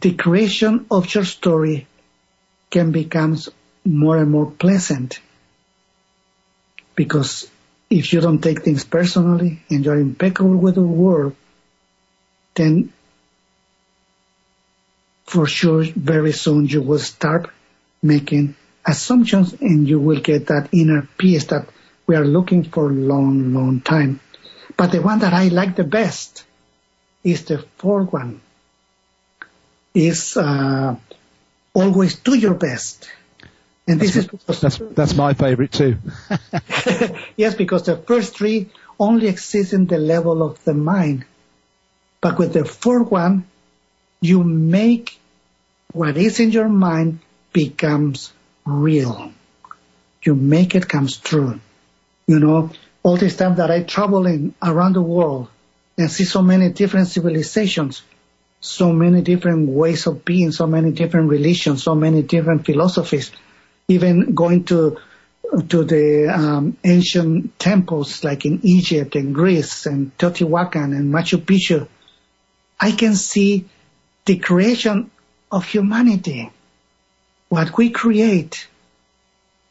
[0.00, 1.86] the creation of your story
[2.70, 3.38] can become
[3.84, 5.20] more and more pleasant.
[6.94, 7.48] Because
[7.90, 11.36] if you don't take things personally and you're impeccable with the world,
[12.54, 12.92] then
[15.24, 17.50] for sure very soon you will start
[18.02, 18.56] making
[18.86, 21.68] assumptions and you will get that inner peace that
[22.06, 24.20] we are looking for a long, long time.
[24.76, 26.44] But the one that I like the best
[27.26, 28.40] is the fourth one.
[29.92, 30.94] Is uh,
[31.74, 33.10] always do your best.
[33.88, 35.96] And this that's, is because that's that's my favorite too.
[37.36, 41.24] yes, because the first three only exist in the level of the mind,
[42.20, 43.44] but with the fourth one,
[44.20, 45.18] you make
[45.92, 47.18] what is in your mind
[47.52, 48.32] becomes
[48.64, 49.32] real.
[50.22, 51.60] You make it comes true.
[52.26, 52.70] You know,
[53.02, 55.48] all this time that I travel in around the world,
[55.98, 58.02] and see so many different civilizations,
[58.60, 63.30] so many different ways of being, so many different religions, so many different philosophies,
[63.88, 64.98] even going to
[65.68, 71.86] to the um, ancient temples like in Egypt and Greece and Teotihuacan and Machu Picchu,
[72.78, 73.66] I can see
[74.24, 75.10] the creation
[75.50, 76.50] of humanity,
[77.48, 78.66] what we create.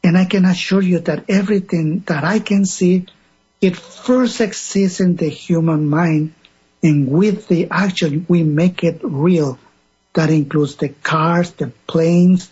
[0.02, 3.06] And I can assure you that everything that I can see
[3.60, 6.34] it first exists in the human mind,
[6.82, 9.58] and with the action, we make it real.
[10.14, 12.50] That includes the cars, the planes,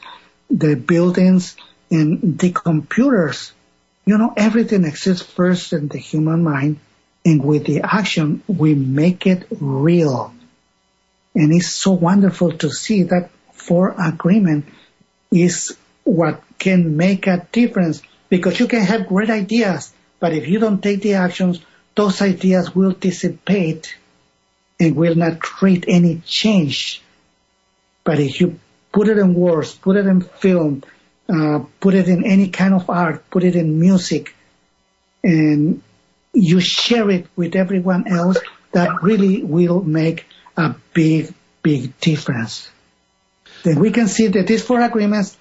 [0.50, 1.56] the buildings,
[1.90, 3.52] and the computers.
[4.06, 6.78] You know, everything exists first in the human mind,
[7.24, 10.34] and with the action, we make it real.
[11.34, 14.66] And it's so wonderful to see that for agreement
[15.32, 19.92] is what can make a difference because you can have great ideas,
[20.24, 21.60] but if you don't take the actions,
[21.94, 23.94] those ideas will dissipate
[24.80, 27.02] and will not create any change.
[28.04, 28.58] But if you
[28.90, 30.82] put it in words, put it in film,
[31.28, 34.34] uh, put it in any kind of art, put it in music,
[35.22, 35.82] and
[36.32, 38.38] you share it with everyone else,
[38.72, 40.24] that really will make
[40.56, 42.70] a big, big difference.
[43.62, 45.36] Then we can see that these four agreements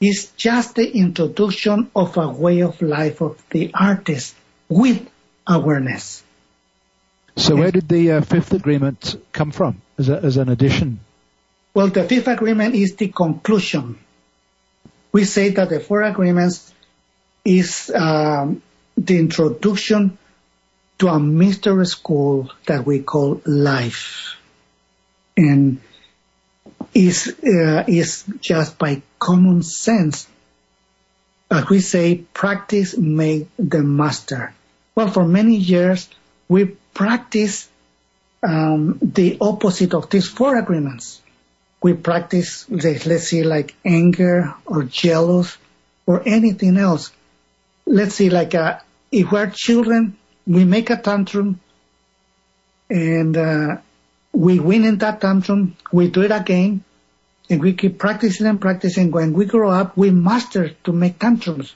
[0.00, 4.34] is just the introduction of a way of life of the artist
[4.68, 5.08] with
[5.46, 6.22] awareness.
[7.36, 11.00] So where did the uh, fifth agreement come from as, a, as an addition?
[11.72, 13.98] Well, the fifth agreement is the conclusion.
[15.10, 16.72] We say that the four agreements
[17.44, 18.62] is um,
[18.96, 20.18] the introduction
[20.98, 24.36] to a mystery school that we call life.
[25.36, 25.80] And
[26.94, 30.28] is, uh, is just by common sense.
[31.50, 34.54] As we say, practice made the master.
[34.94, 36.08] Well, for many years,
[36.48, 37.68] we practice
[38.42, 41.20] um, the opposite of these four agreements.
[41.82, 45.58] We practice, let's say, like anger or jealous
[46.06, 47.12] or anything else.
[47.86, 48.78] Let's say, like, uh,
[49.12, 50.16] if we're children,
[50.46, 51.60] we make a tantrum
[52.88, 53.76] and uh,
[54.34, 56.82] we win in that tantrum, we do it again,
[57.48, 59.10] and we keep practicing and practicing.
[59.10, 61.74] When we grow up, we master to make tantrums,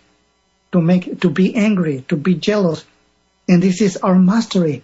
[0.72, 2.84] to make, to be angry, to be jealous.
[3.48, 4.82] And this is our mastery.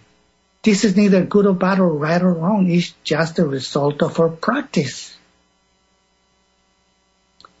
[0.63, 2.69] This is neither good or bad or right or wrong.
[2.69, 5.15] It's just the result of our practice.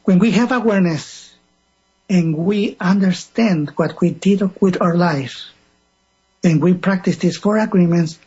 [0.05, 1.33] When we have awareness
[2.09, 5.49] and we understand what we did with our life
[6.43, 8.19] and we practice these four agreements,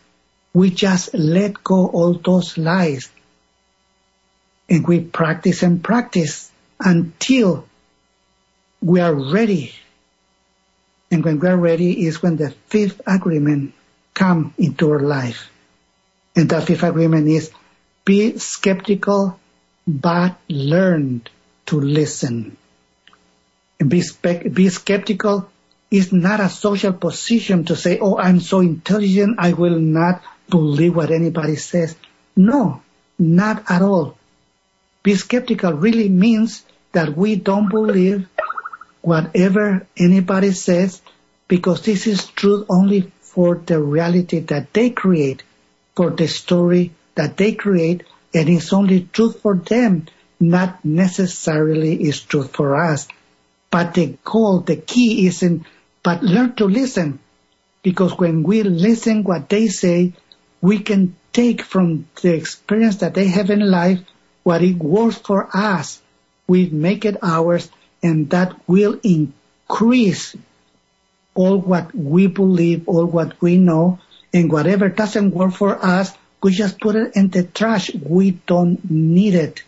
[0.59, 3.09] we just let go all those lies
[4.69, 6.51] and we practice and practice
[6.81, 7.65] until
[8.83, 9.73] we are ready.
[11.13, 13.73] And when we are ready is when the fifth agreement
[14.15, 15.49] come into our life.
[16.35, 17.53] And that fifth agreement is
[18.05, 19.39] be skeptical,
[19.87, 21.23] but learn
[21.67, 22.57] to listen.
[23.79, 25.49] And be, spe- be skeptical
[25.89, 30.96] is not a social position to say, oh, I'm so intelligent, I will not believe
[30.96, 31.96] what anybody says.
[32.36, 32.82] No,
[33.18, 34.16] not at all.
[35.03, 38.28] Be skeptical really means that we don't believe
[39.03, 41.01] whatever anybody says
[41.46, 45.42] because this is truth only for the reality that they create,
[45.94, 50.07] for the story that they create, and it's only truth for them,
[50.40, 53.09] not necessarily is truth for us.
[53.70, 55.66] But the goal, the key isn't,
[56.03, 57.18] but learn to listen.
[57.82, 60.12] Because when we listen what they say,
[60.61, 64.01] we can take from the experience that they have in life
[64.43, 66.01] what it works for us.
[66.47, 67.71] We make it ours
[68.03, 70.35] and that will increase
[71.35, 73.99] all what we believe, all what we know,
[74.33, 77.95] and whatever doesn't work for us, we just put it in the trash.
[77.95, 79.63] We don't need it.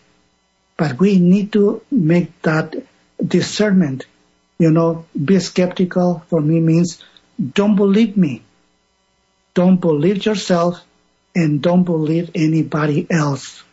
[0.77, 2.75] But we need to make that
[3.25, 4.05] discernment.
[4.57, 7.03] You know, be skeptical for me means
[7.53, 8.43] don't believe me.
[9.53, 10.81] Don't believe yourself
[11.35, 13.63] and don't believe anybody else.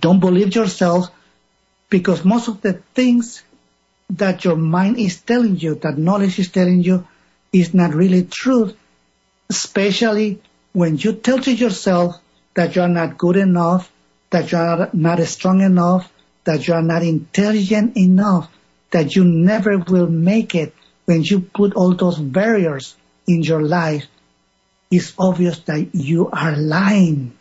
[0.00, 1.10] Don't believe yourself
[1.88, 3.42] because most of the things
[4.10, 7.06] that your mind is telling you, that knowledge is telling you,
[7.52, 8.74] is not really truth,
[9.48, 10.40] especially
[10.72, 12.16] when you tell to yourself
[12.54, 13.90] that you are not good enough,
[14.30, 16.10] that you are not strong enough,
[16.44, 18.50] that you are not intelligent enough,
[18.90, 20.74] that you never will make it
[21.06, 22.94] when you put all those barriers
[23.26, 24.06] in your life,
[24.90, 27.36] it's obvious that you are lying.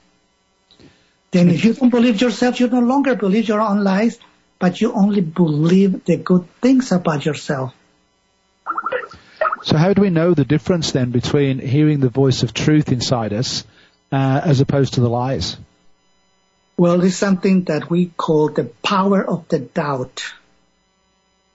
[1.32, 4.18] Then if you don't believe yourself, you no longer believe your own lies,
[4.60, 7.74] but you only believe the good things about yourself.
[9.64, 13.34] So how do we know the difference then between hearing the voice of truth inside
[13.34, 13.66] us
[14.12, 15.58] uh, as opposed to the lies?
[16.78, 20.24] Well, it's something that we call the power of the doubt.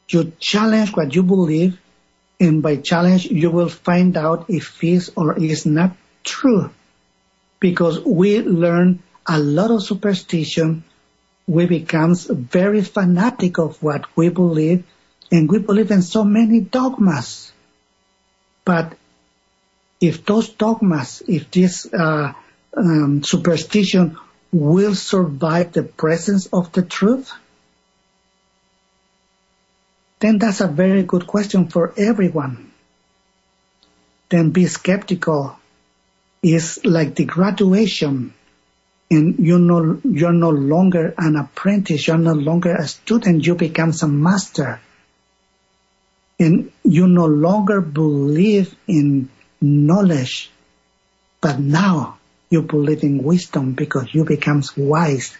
[0.08, 1.78] You challenge what you believe,
[2.40, 6.70] and by challenge, you will find out if it is or is not true.
[7.60, 10.82] Because we learn a lot of superstition,
[11.46, 14.84] we become very fanatic of what we believe,
[15.30, 17.52] and we believe in so many dogmas.
[18.64, 18.96] But
[20.00, 22.32] if those dogmas, if this uh,
[22.74, 24.16] um, superstition
[24.50, 27.32] will survive the presence of the truth,
[30.20, 32.70] then that's a very good question for everyone.
[34.28, 35.58] Then be skeptical
[36.42, 38.32] is like the graduation
[39.10, 43.92] and you no, you're no longer an apprentice, you're no longer a student, you become
[44.00, 44.80] a master.
[46.38, 49.28] And you no longer believe in
[49.60, 50.50] knowledge,
[51.40, 52.18] but now
[52.50, 55.36] you believe in wisdom because you become wise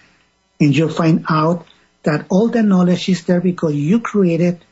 [0.59, 1.67] and you find out
[2.03, 4.65] that all the knowledge is there because you created,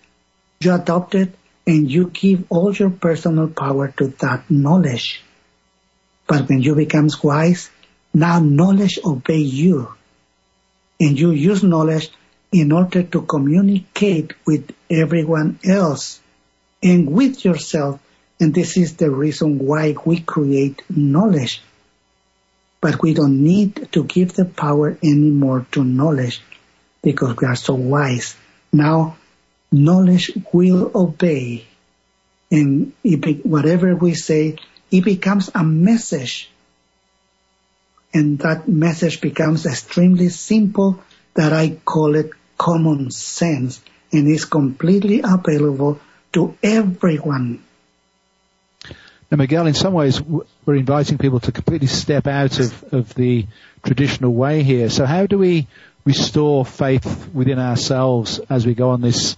[0.60, 1.34] you adopted,
[1.66, 5.22] and you give all your personal power to that knowledge.
[6.26, 7.70] But when you become wise,
[8.12, 9.94] now knowledge obey you.
[10.98, 12.10] And you use knowledge
[12.50, 16.20] in order to communicate with everyone else
[16.82, 18.00] and with yourself.
[18.40, 21.62] And this is the reason why we create knowledge.
[22.80, 26.40] But we don't need to give the power anymore to knowledge
[27.02, 28.36] because we are so wise.
[28.72, 29.17] Now
[29.70, 31.64] knowledge will obey
[32.50, 34.56] and it, whatever we say,
[34.90, 36.50] it becomes a message
[38.14, 41.02] and that message becomes extremely simple
[41.34, 43.80] that I call it common sense
[44.12, 46.00] and is completely available
[46.32, 47.62] to everyone.
[49.30, 53.46] Now, Miguel, in some ways, we're inviting people to completely step out of, of the
[53.84, 54.88] traditional way here.
[54.88, 55.66] So how do we
[56.06, 59.36] restore faith within ourselves as we go on this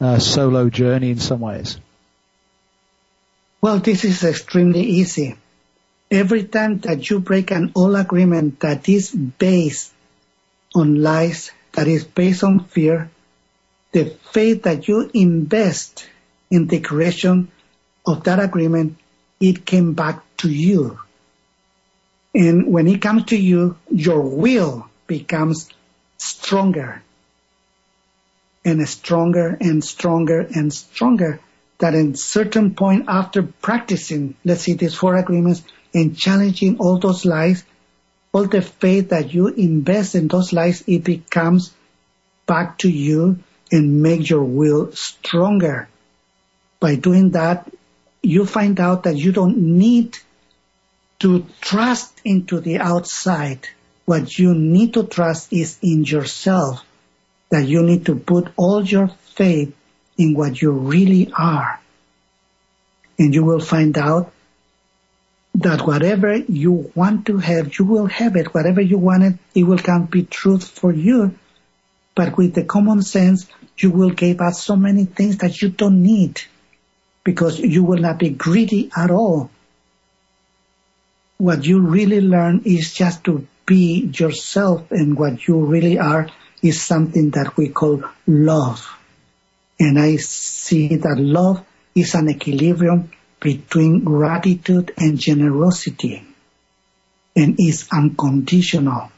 [0.00, 1.78] uh, solo journey in some ways?
[3.60, 5.36] Well, this is extremely easy.
[6.10, 9.92] Every time that you break an old agreement that is based
[10.74, 13.10] on lies, that is based on fear,
[13.92, 16.08] the faith that you invest
[16.50, 17.50] in the creation
[18.06, 18.96] of that agreement,
[19.40, 20.98] it came back to you.
[22.34, 25.68] And when it comes to you, your will becomes
[26.16, 27.02] stronger
[28.64, 31.40] and stronger and stronger and stronger
[31.80, 37.24] that in certain point after practicing, let's see these four agreements, and challenging all those
[37.24, 37.64] lies,
[38.32, 41.74] all the faith that you invest in those lies, it becomes
[42.46, 43.38] back to you
[43.72, 45.88] and make your will stronger.
[46.78, 47.70] By doing that,
[48.22, 50.18] you find out that you don't need
[51.20, 53.66] to trust into the outside.
[54.04, 56.84] What you need to trust is in yourself.
[57.50, 59.74] That you need to put all your faith
[60.16, 61.80] in what you really are.
[63.18, 64.32] And you will find out
[65.54, 68.54] that whatever you want to have, you will have it.
[68.54, 71.34] Whatever you wanted, it will come be truth for you.
[72.14, 73.46] But with the common sense,
[73.78, 76.40] you will give up so many things that you don't need
[77.24, 79.50] because you will not be greedy at all.
[81.38, 86.28] What you really learn is just to be yourself and what you really are
[86.62, 88.96] is something that we call love.
[89.78, 96.22] And I see that love is an equilibrium between gratitude and generosity
[97.34, 99.10] and is unconditional.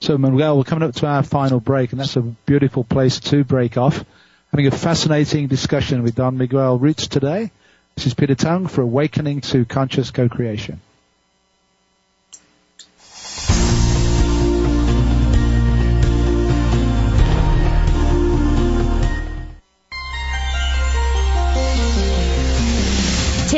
[0.00, 3.42] So Manuel, we're coming up to our final break and that's a beautiful place to
[3.42, 4.04] break off.
[4.52, 7.50] Having a fascinating discussion with Don Miguel Ruiz today.
[7.96, 10.80] This is Peter Tongue for Awakening to Conscious Co-Creation.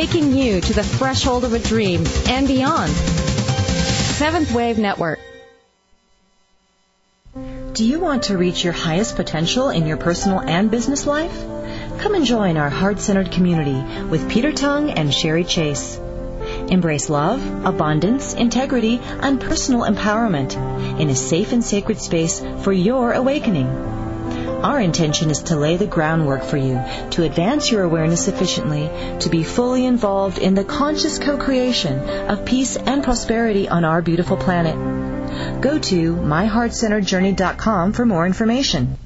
[0.01, 2.91] Taking you to the threshold of a dream and beyond.
[2.91, 5.19] Seventh Wave Network.
[7.75, 11.39] Do you want to reach your highest potential in your personal and business life?
[11.99, 15.99] Come and join our heart-centered community with Peter Tongue and Sherry Chase.
[15.99, 20.57] Embrace love, abundance, integrity, and personal empowerment
[20.99, 24.00] in a safe and sacred space for your awakening.
[24.63, 26.83] Our intention is to lay the groundwork for you
[27.13, 28.91] to advance your awareness sufficiently
[29.21, 31.99] to be fully involved in the conscious co-creation
[32.29, 35.63] of peace and prosperity on our beautiful planet.
[35.63, 38.99] Go to myheartcenteredjourney.com for more information.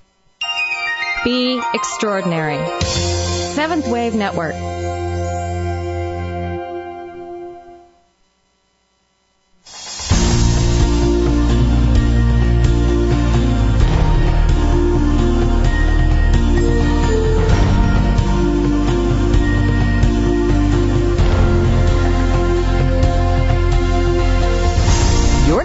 [1.22, 2.58] Be extraordinary.
[2.80, 4.83] Seventh Wave Network.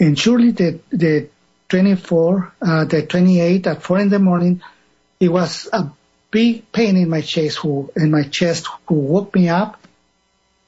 [0.00, 1.28] And surely the, the
[1.68, 4.60] 24, uh, the 28 at 4 in the morning,
[5.20, 5.90] it was a
[6.32, 9.78] big pain in my chest who, in my chest who woke me up.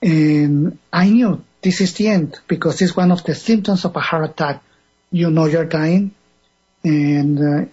[0.04, 4.00] And I knew this is the end because it's one of the symptoms of a
[4.00, 4.62] heart attack.
[5.10, 6.14] You know you're dying.
[6.84, 7.64] And, uh,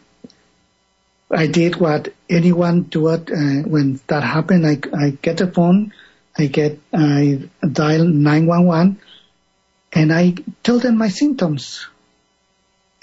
[1.29, 4.65] I did what anyone do it, uh, when that happened.
[4.65, 5.93] I, I get a phone.
[6.37, 8.99] I get, I dial 911
[9.91, 11.85] and I tell them my symptoms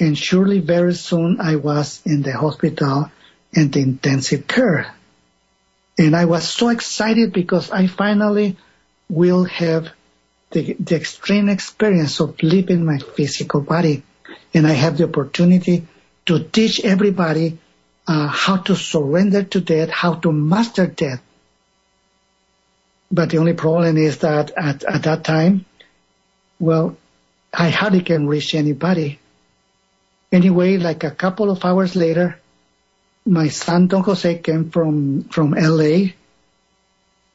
[0.00, 3.10] and surely very soon I was in the hospital
[3.52, 4.94] in the intensive care.
[5.98, 8.56] And I was so excited because I finally
[9.08, 9.90] will have
[10.50, 14.02] the, the extreme experience of leaving my physical body.
[14.54, 15.86] And I have the opportunity
[16.26, 17.58] to teach everybody
[18.06, 21.22] uh, how to surrender to death, how to master death.
[23.10, 25.64] But the only problem is that at, at that time,
[26.58, 26.96] well,
[27.52, 29.18] I hardly can reach anybody
[30.30, 32.38] Anyway, like a couple of hours later,
[33.24, 36.12] my son Don Jose came from from LA,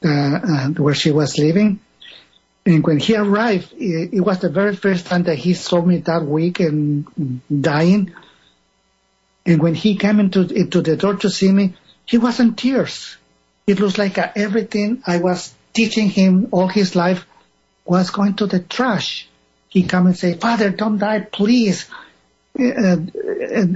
[0.04, 1.80] uh, uh, where she was living,
[2.66, 5.98] and when he arrived, it, it, was the very first time that he saw me
[5.98, 8.14] that week and dying.
[9.46, 11.74] And when he came into into the door to see me,
[12.06, 13.16] he was in tears.
[13.66, 17.26] It looks like uh, everything I was teaching him all his life
[17.84, 19.28] was going to the trash.
[19.68, 21.88] He come and say, "Father, don't die, please."
[22.58, 22.96] uh,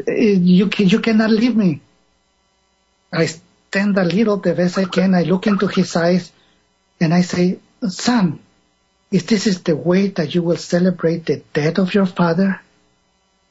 [0.07, 1.81] you, you cannot leave me.
[3.12, 3.29] I
[3.69, 5.14] stand a little the best I can.
[5.14, 6.33] I look into his eyes
[7.01, 8.41] and I say, son,
[9.11, 12.61] if this is the way that you will celebrate the death of your father,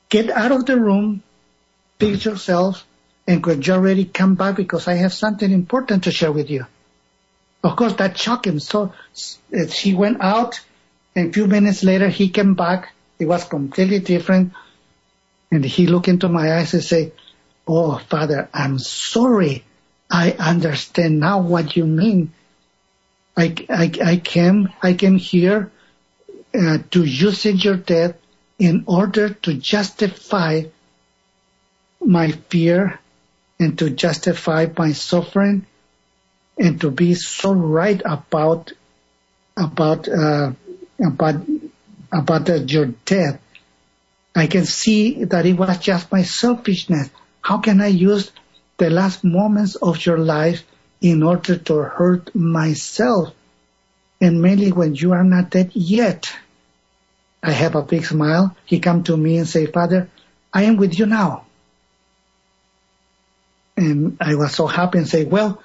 [0.09, 1.23] get out of the room,
[1.99, 2.85] fix yourself,
[3.27, 6.65] and when you're ready, come back because I have something important to share with you.
[7.63, 8.59] Of course, that shocked him.
[8.59, 8.93] So
[9.53, 10.61] eh, he went out
[11.15, 12.93] and a few minutes later he came back.
[13.19, 14.53] It was completely different.
[15.51, 17.11] And he looked into my eyes and said,
[17.67, 19.65] Oh, Father, I'm sorry.
[20.09, 22.33] I understand now what you mean.
[23.35, 25.71] I, I, I came, I came here
[26.57, 28.15] uh, to use your death
[28.57, 30.63] in order to justify
[32.03, 32.99] my fear
[33.59, 35.65] and to justify my suffering
[36.57, 38.71] and to be so right about
[39.55, 40.51] about uh,
[41.05, 41.35] about
[42.11, 43.39] about uh, your death
[44.37, 47.09] I can see that it was just my selfishness.
[47.41, 48.31] How can I use
[48.77, 50.63] the last moments of your life
[51.01, 53.33] in order to hurt myself?
[54.19, 56.33] And mainly when you are not dead yet.
[57.43, 58.55] I have a big smile.
[58.65, 60.09] He come to me and say, Father,
[60.51, 61.45] I am with you now.
[63.75, 65.61] And I was so happy and say, well,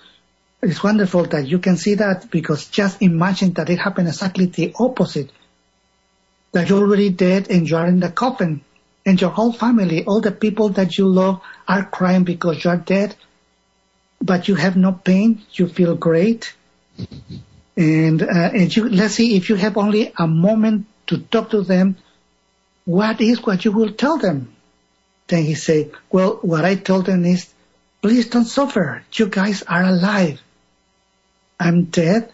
[0.63, 4.75] it's wonderful that you can see that because just imagine that it happened exactly the
[4.79, 5.31] opposite
[6.53, 8.61] that you're already dead and you are in the coffin
[9.05, 13.15] and your whole family, all the people that you love are crying because you're dead,
[14.21, 15.43] but you have no pain.
[15.53, 16.55] You feel great.
[17.77, 21.63] And, uh, and you, let's see if you have only a moment to talk to
[21.63, 21.97] them,
[22.85, 24.55] what is what you will tell them?
[25.29, 27.53] Then he said, well, what I told them is,
[28.03, 29.03] please don't suffer.
[29.13, 30.41] You guys are alive.
[31.59, 32.33] I'm dead,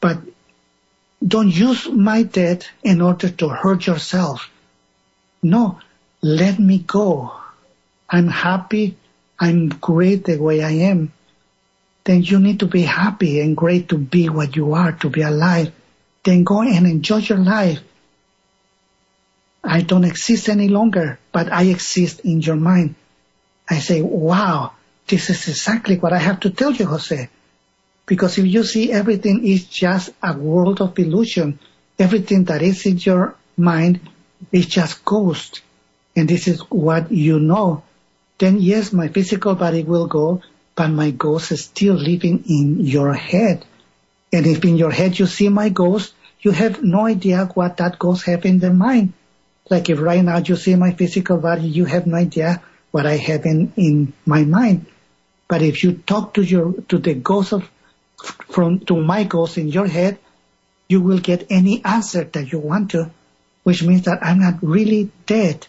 [0.00, 0.18] but
[1.26, 4.50] don't use my death in order to hurt yourself.
[5.42, 5.78] No,
[6.20, 7.37] let me go.
[8.08, 8.96] I'm happy.
[9.38, 11.12] I'm great the way I am.
[12.04, 15.22] Then you need to be happy and great to be what you are, to be
[15.22, 15.72] alive.
[16.24, 17.80] Then go and enjoy your life.
[19.62, 22.94] I don't exist any longer, but I exist in your mind.
[23.68, 24.72] I say, wow,
[25.06, 27.28] this is exactly what I have to tell you, Jose.
[28.06, 31.58] Because if you see everything is just a world of illusion,
[31.98, 34.00] everything that is in your mind
[34.50, 35.60] is just ghost.
[36.16, 37.82] And this is what you know.
[38.38, 40.42] Then yes, my physical body will go,
[40.74, 43.64] but my ghost is still living in your head.
[44.32, 47.98] And if in your head you see my ghost, you have no idea what that
[47.98, 49.12] ghost have in their mind.
[49.68, 53.16] Like if right now you see my physical body, you have no idea what I
[53.16, 54.86] have in, in my mind.
[55.48, 57.68] But if you talk to your, to the ghost of
[58.50, 60.18] from to my ghost in your head,
[60.88, 63.10] you will get any answer that you want to,
[63.62, 65.66] which means that I'm not really dead,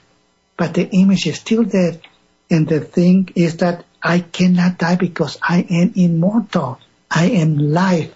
[0.57, 2.01] but the image is still dead.
[2.49, 6.79] And the thing is that I cannot die because I am immortal.
[7.11, 8.13] I am life.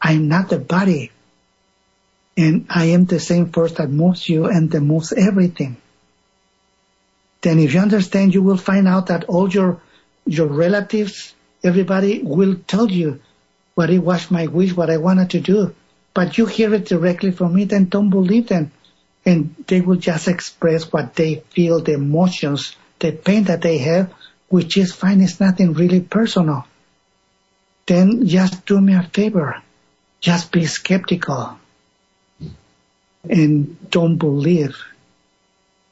[0.00, 1.10] I'm not the body.
[2.36, 5.76] And I am the same force that moves you and that moves everything.
[7.42, 9.80] Then if you understand, you will find out that all your,
[10.26, 13.20] your relatives, everybody will tell you
[13.74, 15.74] what it was my wish, what I wanted to do.
[16.14, 18.72] But you hear it directly from me, then don't believe them.
[19.26, 24.12] And they will just express what they feel, the emotions, the pain that they have,
[24.48, 25.20] which is fine.
[25.20, 26.66] It's nothing really personal.
[27.86, 29.62] Then just do me a favor.
[30.20, 31.58] Just be skeptical
[33.28, 34.82] and don't believe,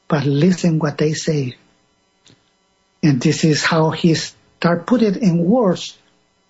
[0.09, 1.57] but listen what they say.
[3.03, 5.99] And this is how he start put it in words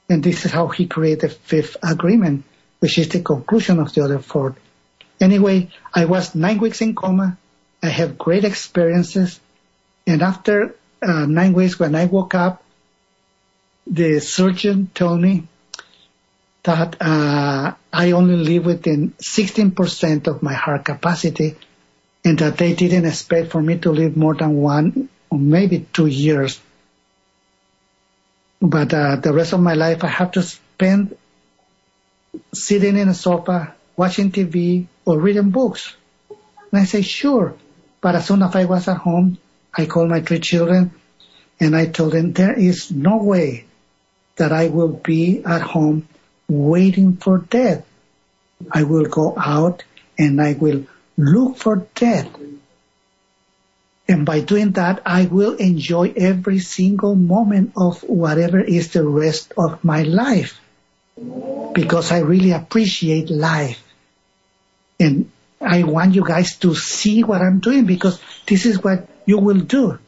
[0.08, 2.44] and this is how he created the fifth agreement,
[2.80, 4.54] which is the conclusion of the other four.
[5.20, 7.38] Anyway, I was nine weeks in coma.
[7.82, 9.40] I have great experiences.
[10.06, 12.62] And after uh, nine weeks, when I woke up,
[13.86, 15.46] the surgeon told me
[16.62, 21.56] that uh, I only live within 16% of my heart capacity
[22.24, 26.06] and that they didn't expect for me to live more than one or maybe two
[26.06, 26.60] years
[28.62, 31.16] but uh, the rest of my life I have to spend
[32.54, 35.96] sitting in a sofa, watching TV or reading books.
[36.70, 37.56] And I say, sure.
[38.00, 39.36] But as soon as I was at home,
[39.74, 40.92] I called my three children
[41.60, 43.66] and I told them there is no way
[44.36, 46.08] that I will be at home
[46.48, 47.86] waiting for death.
[48.70, 49.84] I will go out
[50.18, 52.28] and I will look for death.
[54.08, 59.52] And by doing that, I will enjoy every single moment of whatever is the rest
[59.56, 60.60] of my life.
[61.72, 63.82] Because I really appreciate life.
[64.98, 69.38] And I want you guys to see what I'm doing because this is what you
[69.38, 69.98] will do.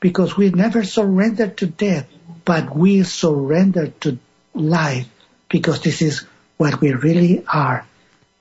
[0.00, 2.06] Because we never surrender to death,
[2.44, 4.18] but we surrender to
[4.54, 5.08] life
[5.48, 6.24] because this is
[6.56, 7.86] what we really are.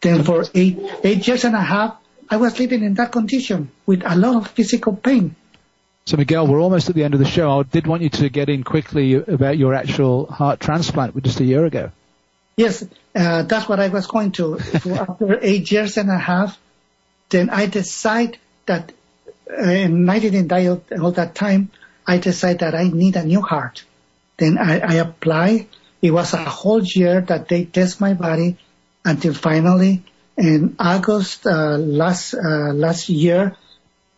[0.01, 1.97] Then for eight, eight years and a half,
[2.30, 5.36] I was living in that condition with a lot of physical pain.
[6.05, 7.60] So Miguel, we're almost at the end of the show.
[7.60, 11.43] I did want you to get in quickly about your actual heart transplant just a
[11.43, 11.91] year ago.
[12.55, 12.84] Yes,
[13.14, 14.58] uh, that's what I was going to.
[14.86, 16.58] after eight years and a half,
[17.30, 18.93] then I decide that,
[19.50, 21.72] and I didn't die all that time,
[22.06, 23.84] I decide that I need a new heart.
[24.38, 25.68] Then I, I apply.
[26.02, 28.58] It was a whole year that they test my body
[29.04, 30.04] until finally
[30.38, 33.56] in August uh, last uh, last year,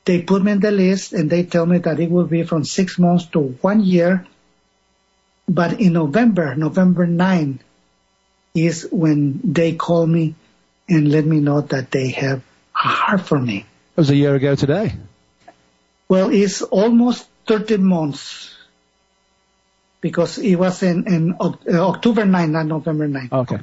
[0.05, 2.65] they put me in the list and they tell me that it will be from
[2.65, 4.27] six months to one year.
[5.47, 7.59] But in November, November 9,
[8.53, 10.35] is when they call me
[10.87, 12.41] and let me know that they have
[12.75, 13.65] a heart for me.
[13.95, 14.93] It was a year ago today.
[16.09, 18.55] Well, it's almost 30 months
[20.01, 23.29] because it was in, in uh, October 9, not November 9.
[23.31, 23.57] Okay.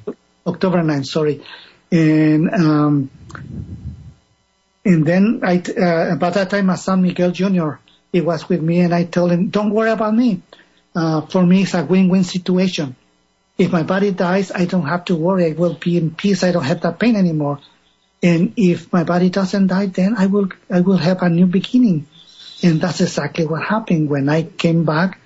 [0.47, 1.43] October 9, sorry
[1.91, 3.11] and um,
[4.85, 7.75] and then I uh, by that time my son Miguel Jr.
[8.13, 10.43] he was with me and I told him don't worry about me.
[10.95, 12.97] Uh, for me it's a win-win situation.
[13.59, 15.47] If my body dies, I don't have to worry.
[15.47, 16.43] I will be in peace.
[16.43, 17.61] I don't have that pain anymore.
[18.23, 22.07] And if my body doesn't die, then I will I will have a new beginning.
[22.63, 25.19] And that's exactly what happened when I came back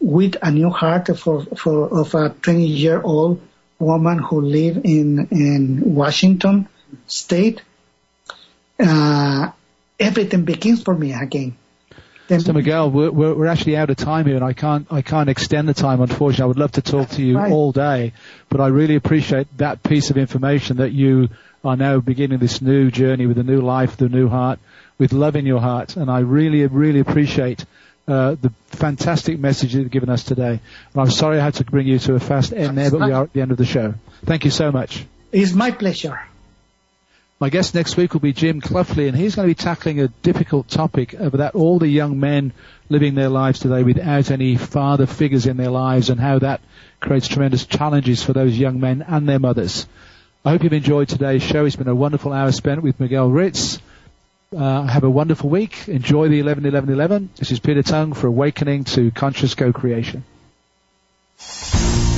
[0.00, 3.40] with a new heart for for of a 20 year old
[3.78, 6.68] woman who live in in Washington
[7.06, 7.62] State.
[8.78, 9.50] Uh,
[9.98, 11.56] everything begins for me again.
[12.28, 15.30] Then, so Miguel, we're, we're actually out of time here, and I can't I can't
[15.30, 16.02] extend the time.
[16.02, 17.50] Unfortunately, I would love to talk to you right.
[17.50, 18.12] all day,
[18.50, 21.30] but I really appreciate that piece of information that you
[21.64, 24.58] are now beginning this new journey with a new life, the new heart,
[24.98, 27.64] with love in your heart, and I really really appreciate
[28.06, 30.60] uh, the fantastic message you've given us today.
[30.92, 33.12] And I'm sorry I had to bring you to a fast end there, but we
[33.12, 33.94] are at the end of the show.
[34.24, 35.04] Thank you so much.
[35.30, 36.20] It's my pleasure.
[37.40, 40.08] My guest next week will be Jim Cluffley, and he's going to be tackling a
[40.08, 42.52] difficult topic about all the young men
[42.88, 46.60] living their lives today without any father figures in their lives and how that
[46.98, 49.86] creates tremendous challenges for those young men and their mothers.
[50.44, 51.64] I hope you've enjoyed today's show.
[51.64, 53.78] It's been a wonderful hour spent with Miguel Ruiz.
[54.56, 55.88] Uh, have a wonderful week.
[55.88, 57.30] Enjoy the 11 11 11.
[57.36, 60.24] This is Peter Tongue for Awakening to Conscious Co-Creation.
[61.36, 62.17] that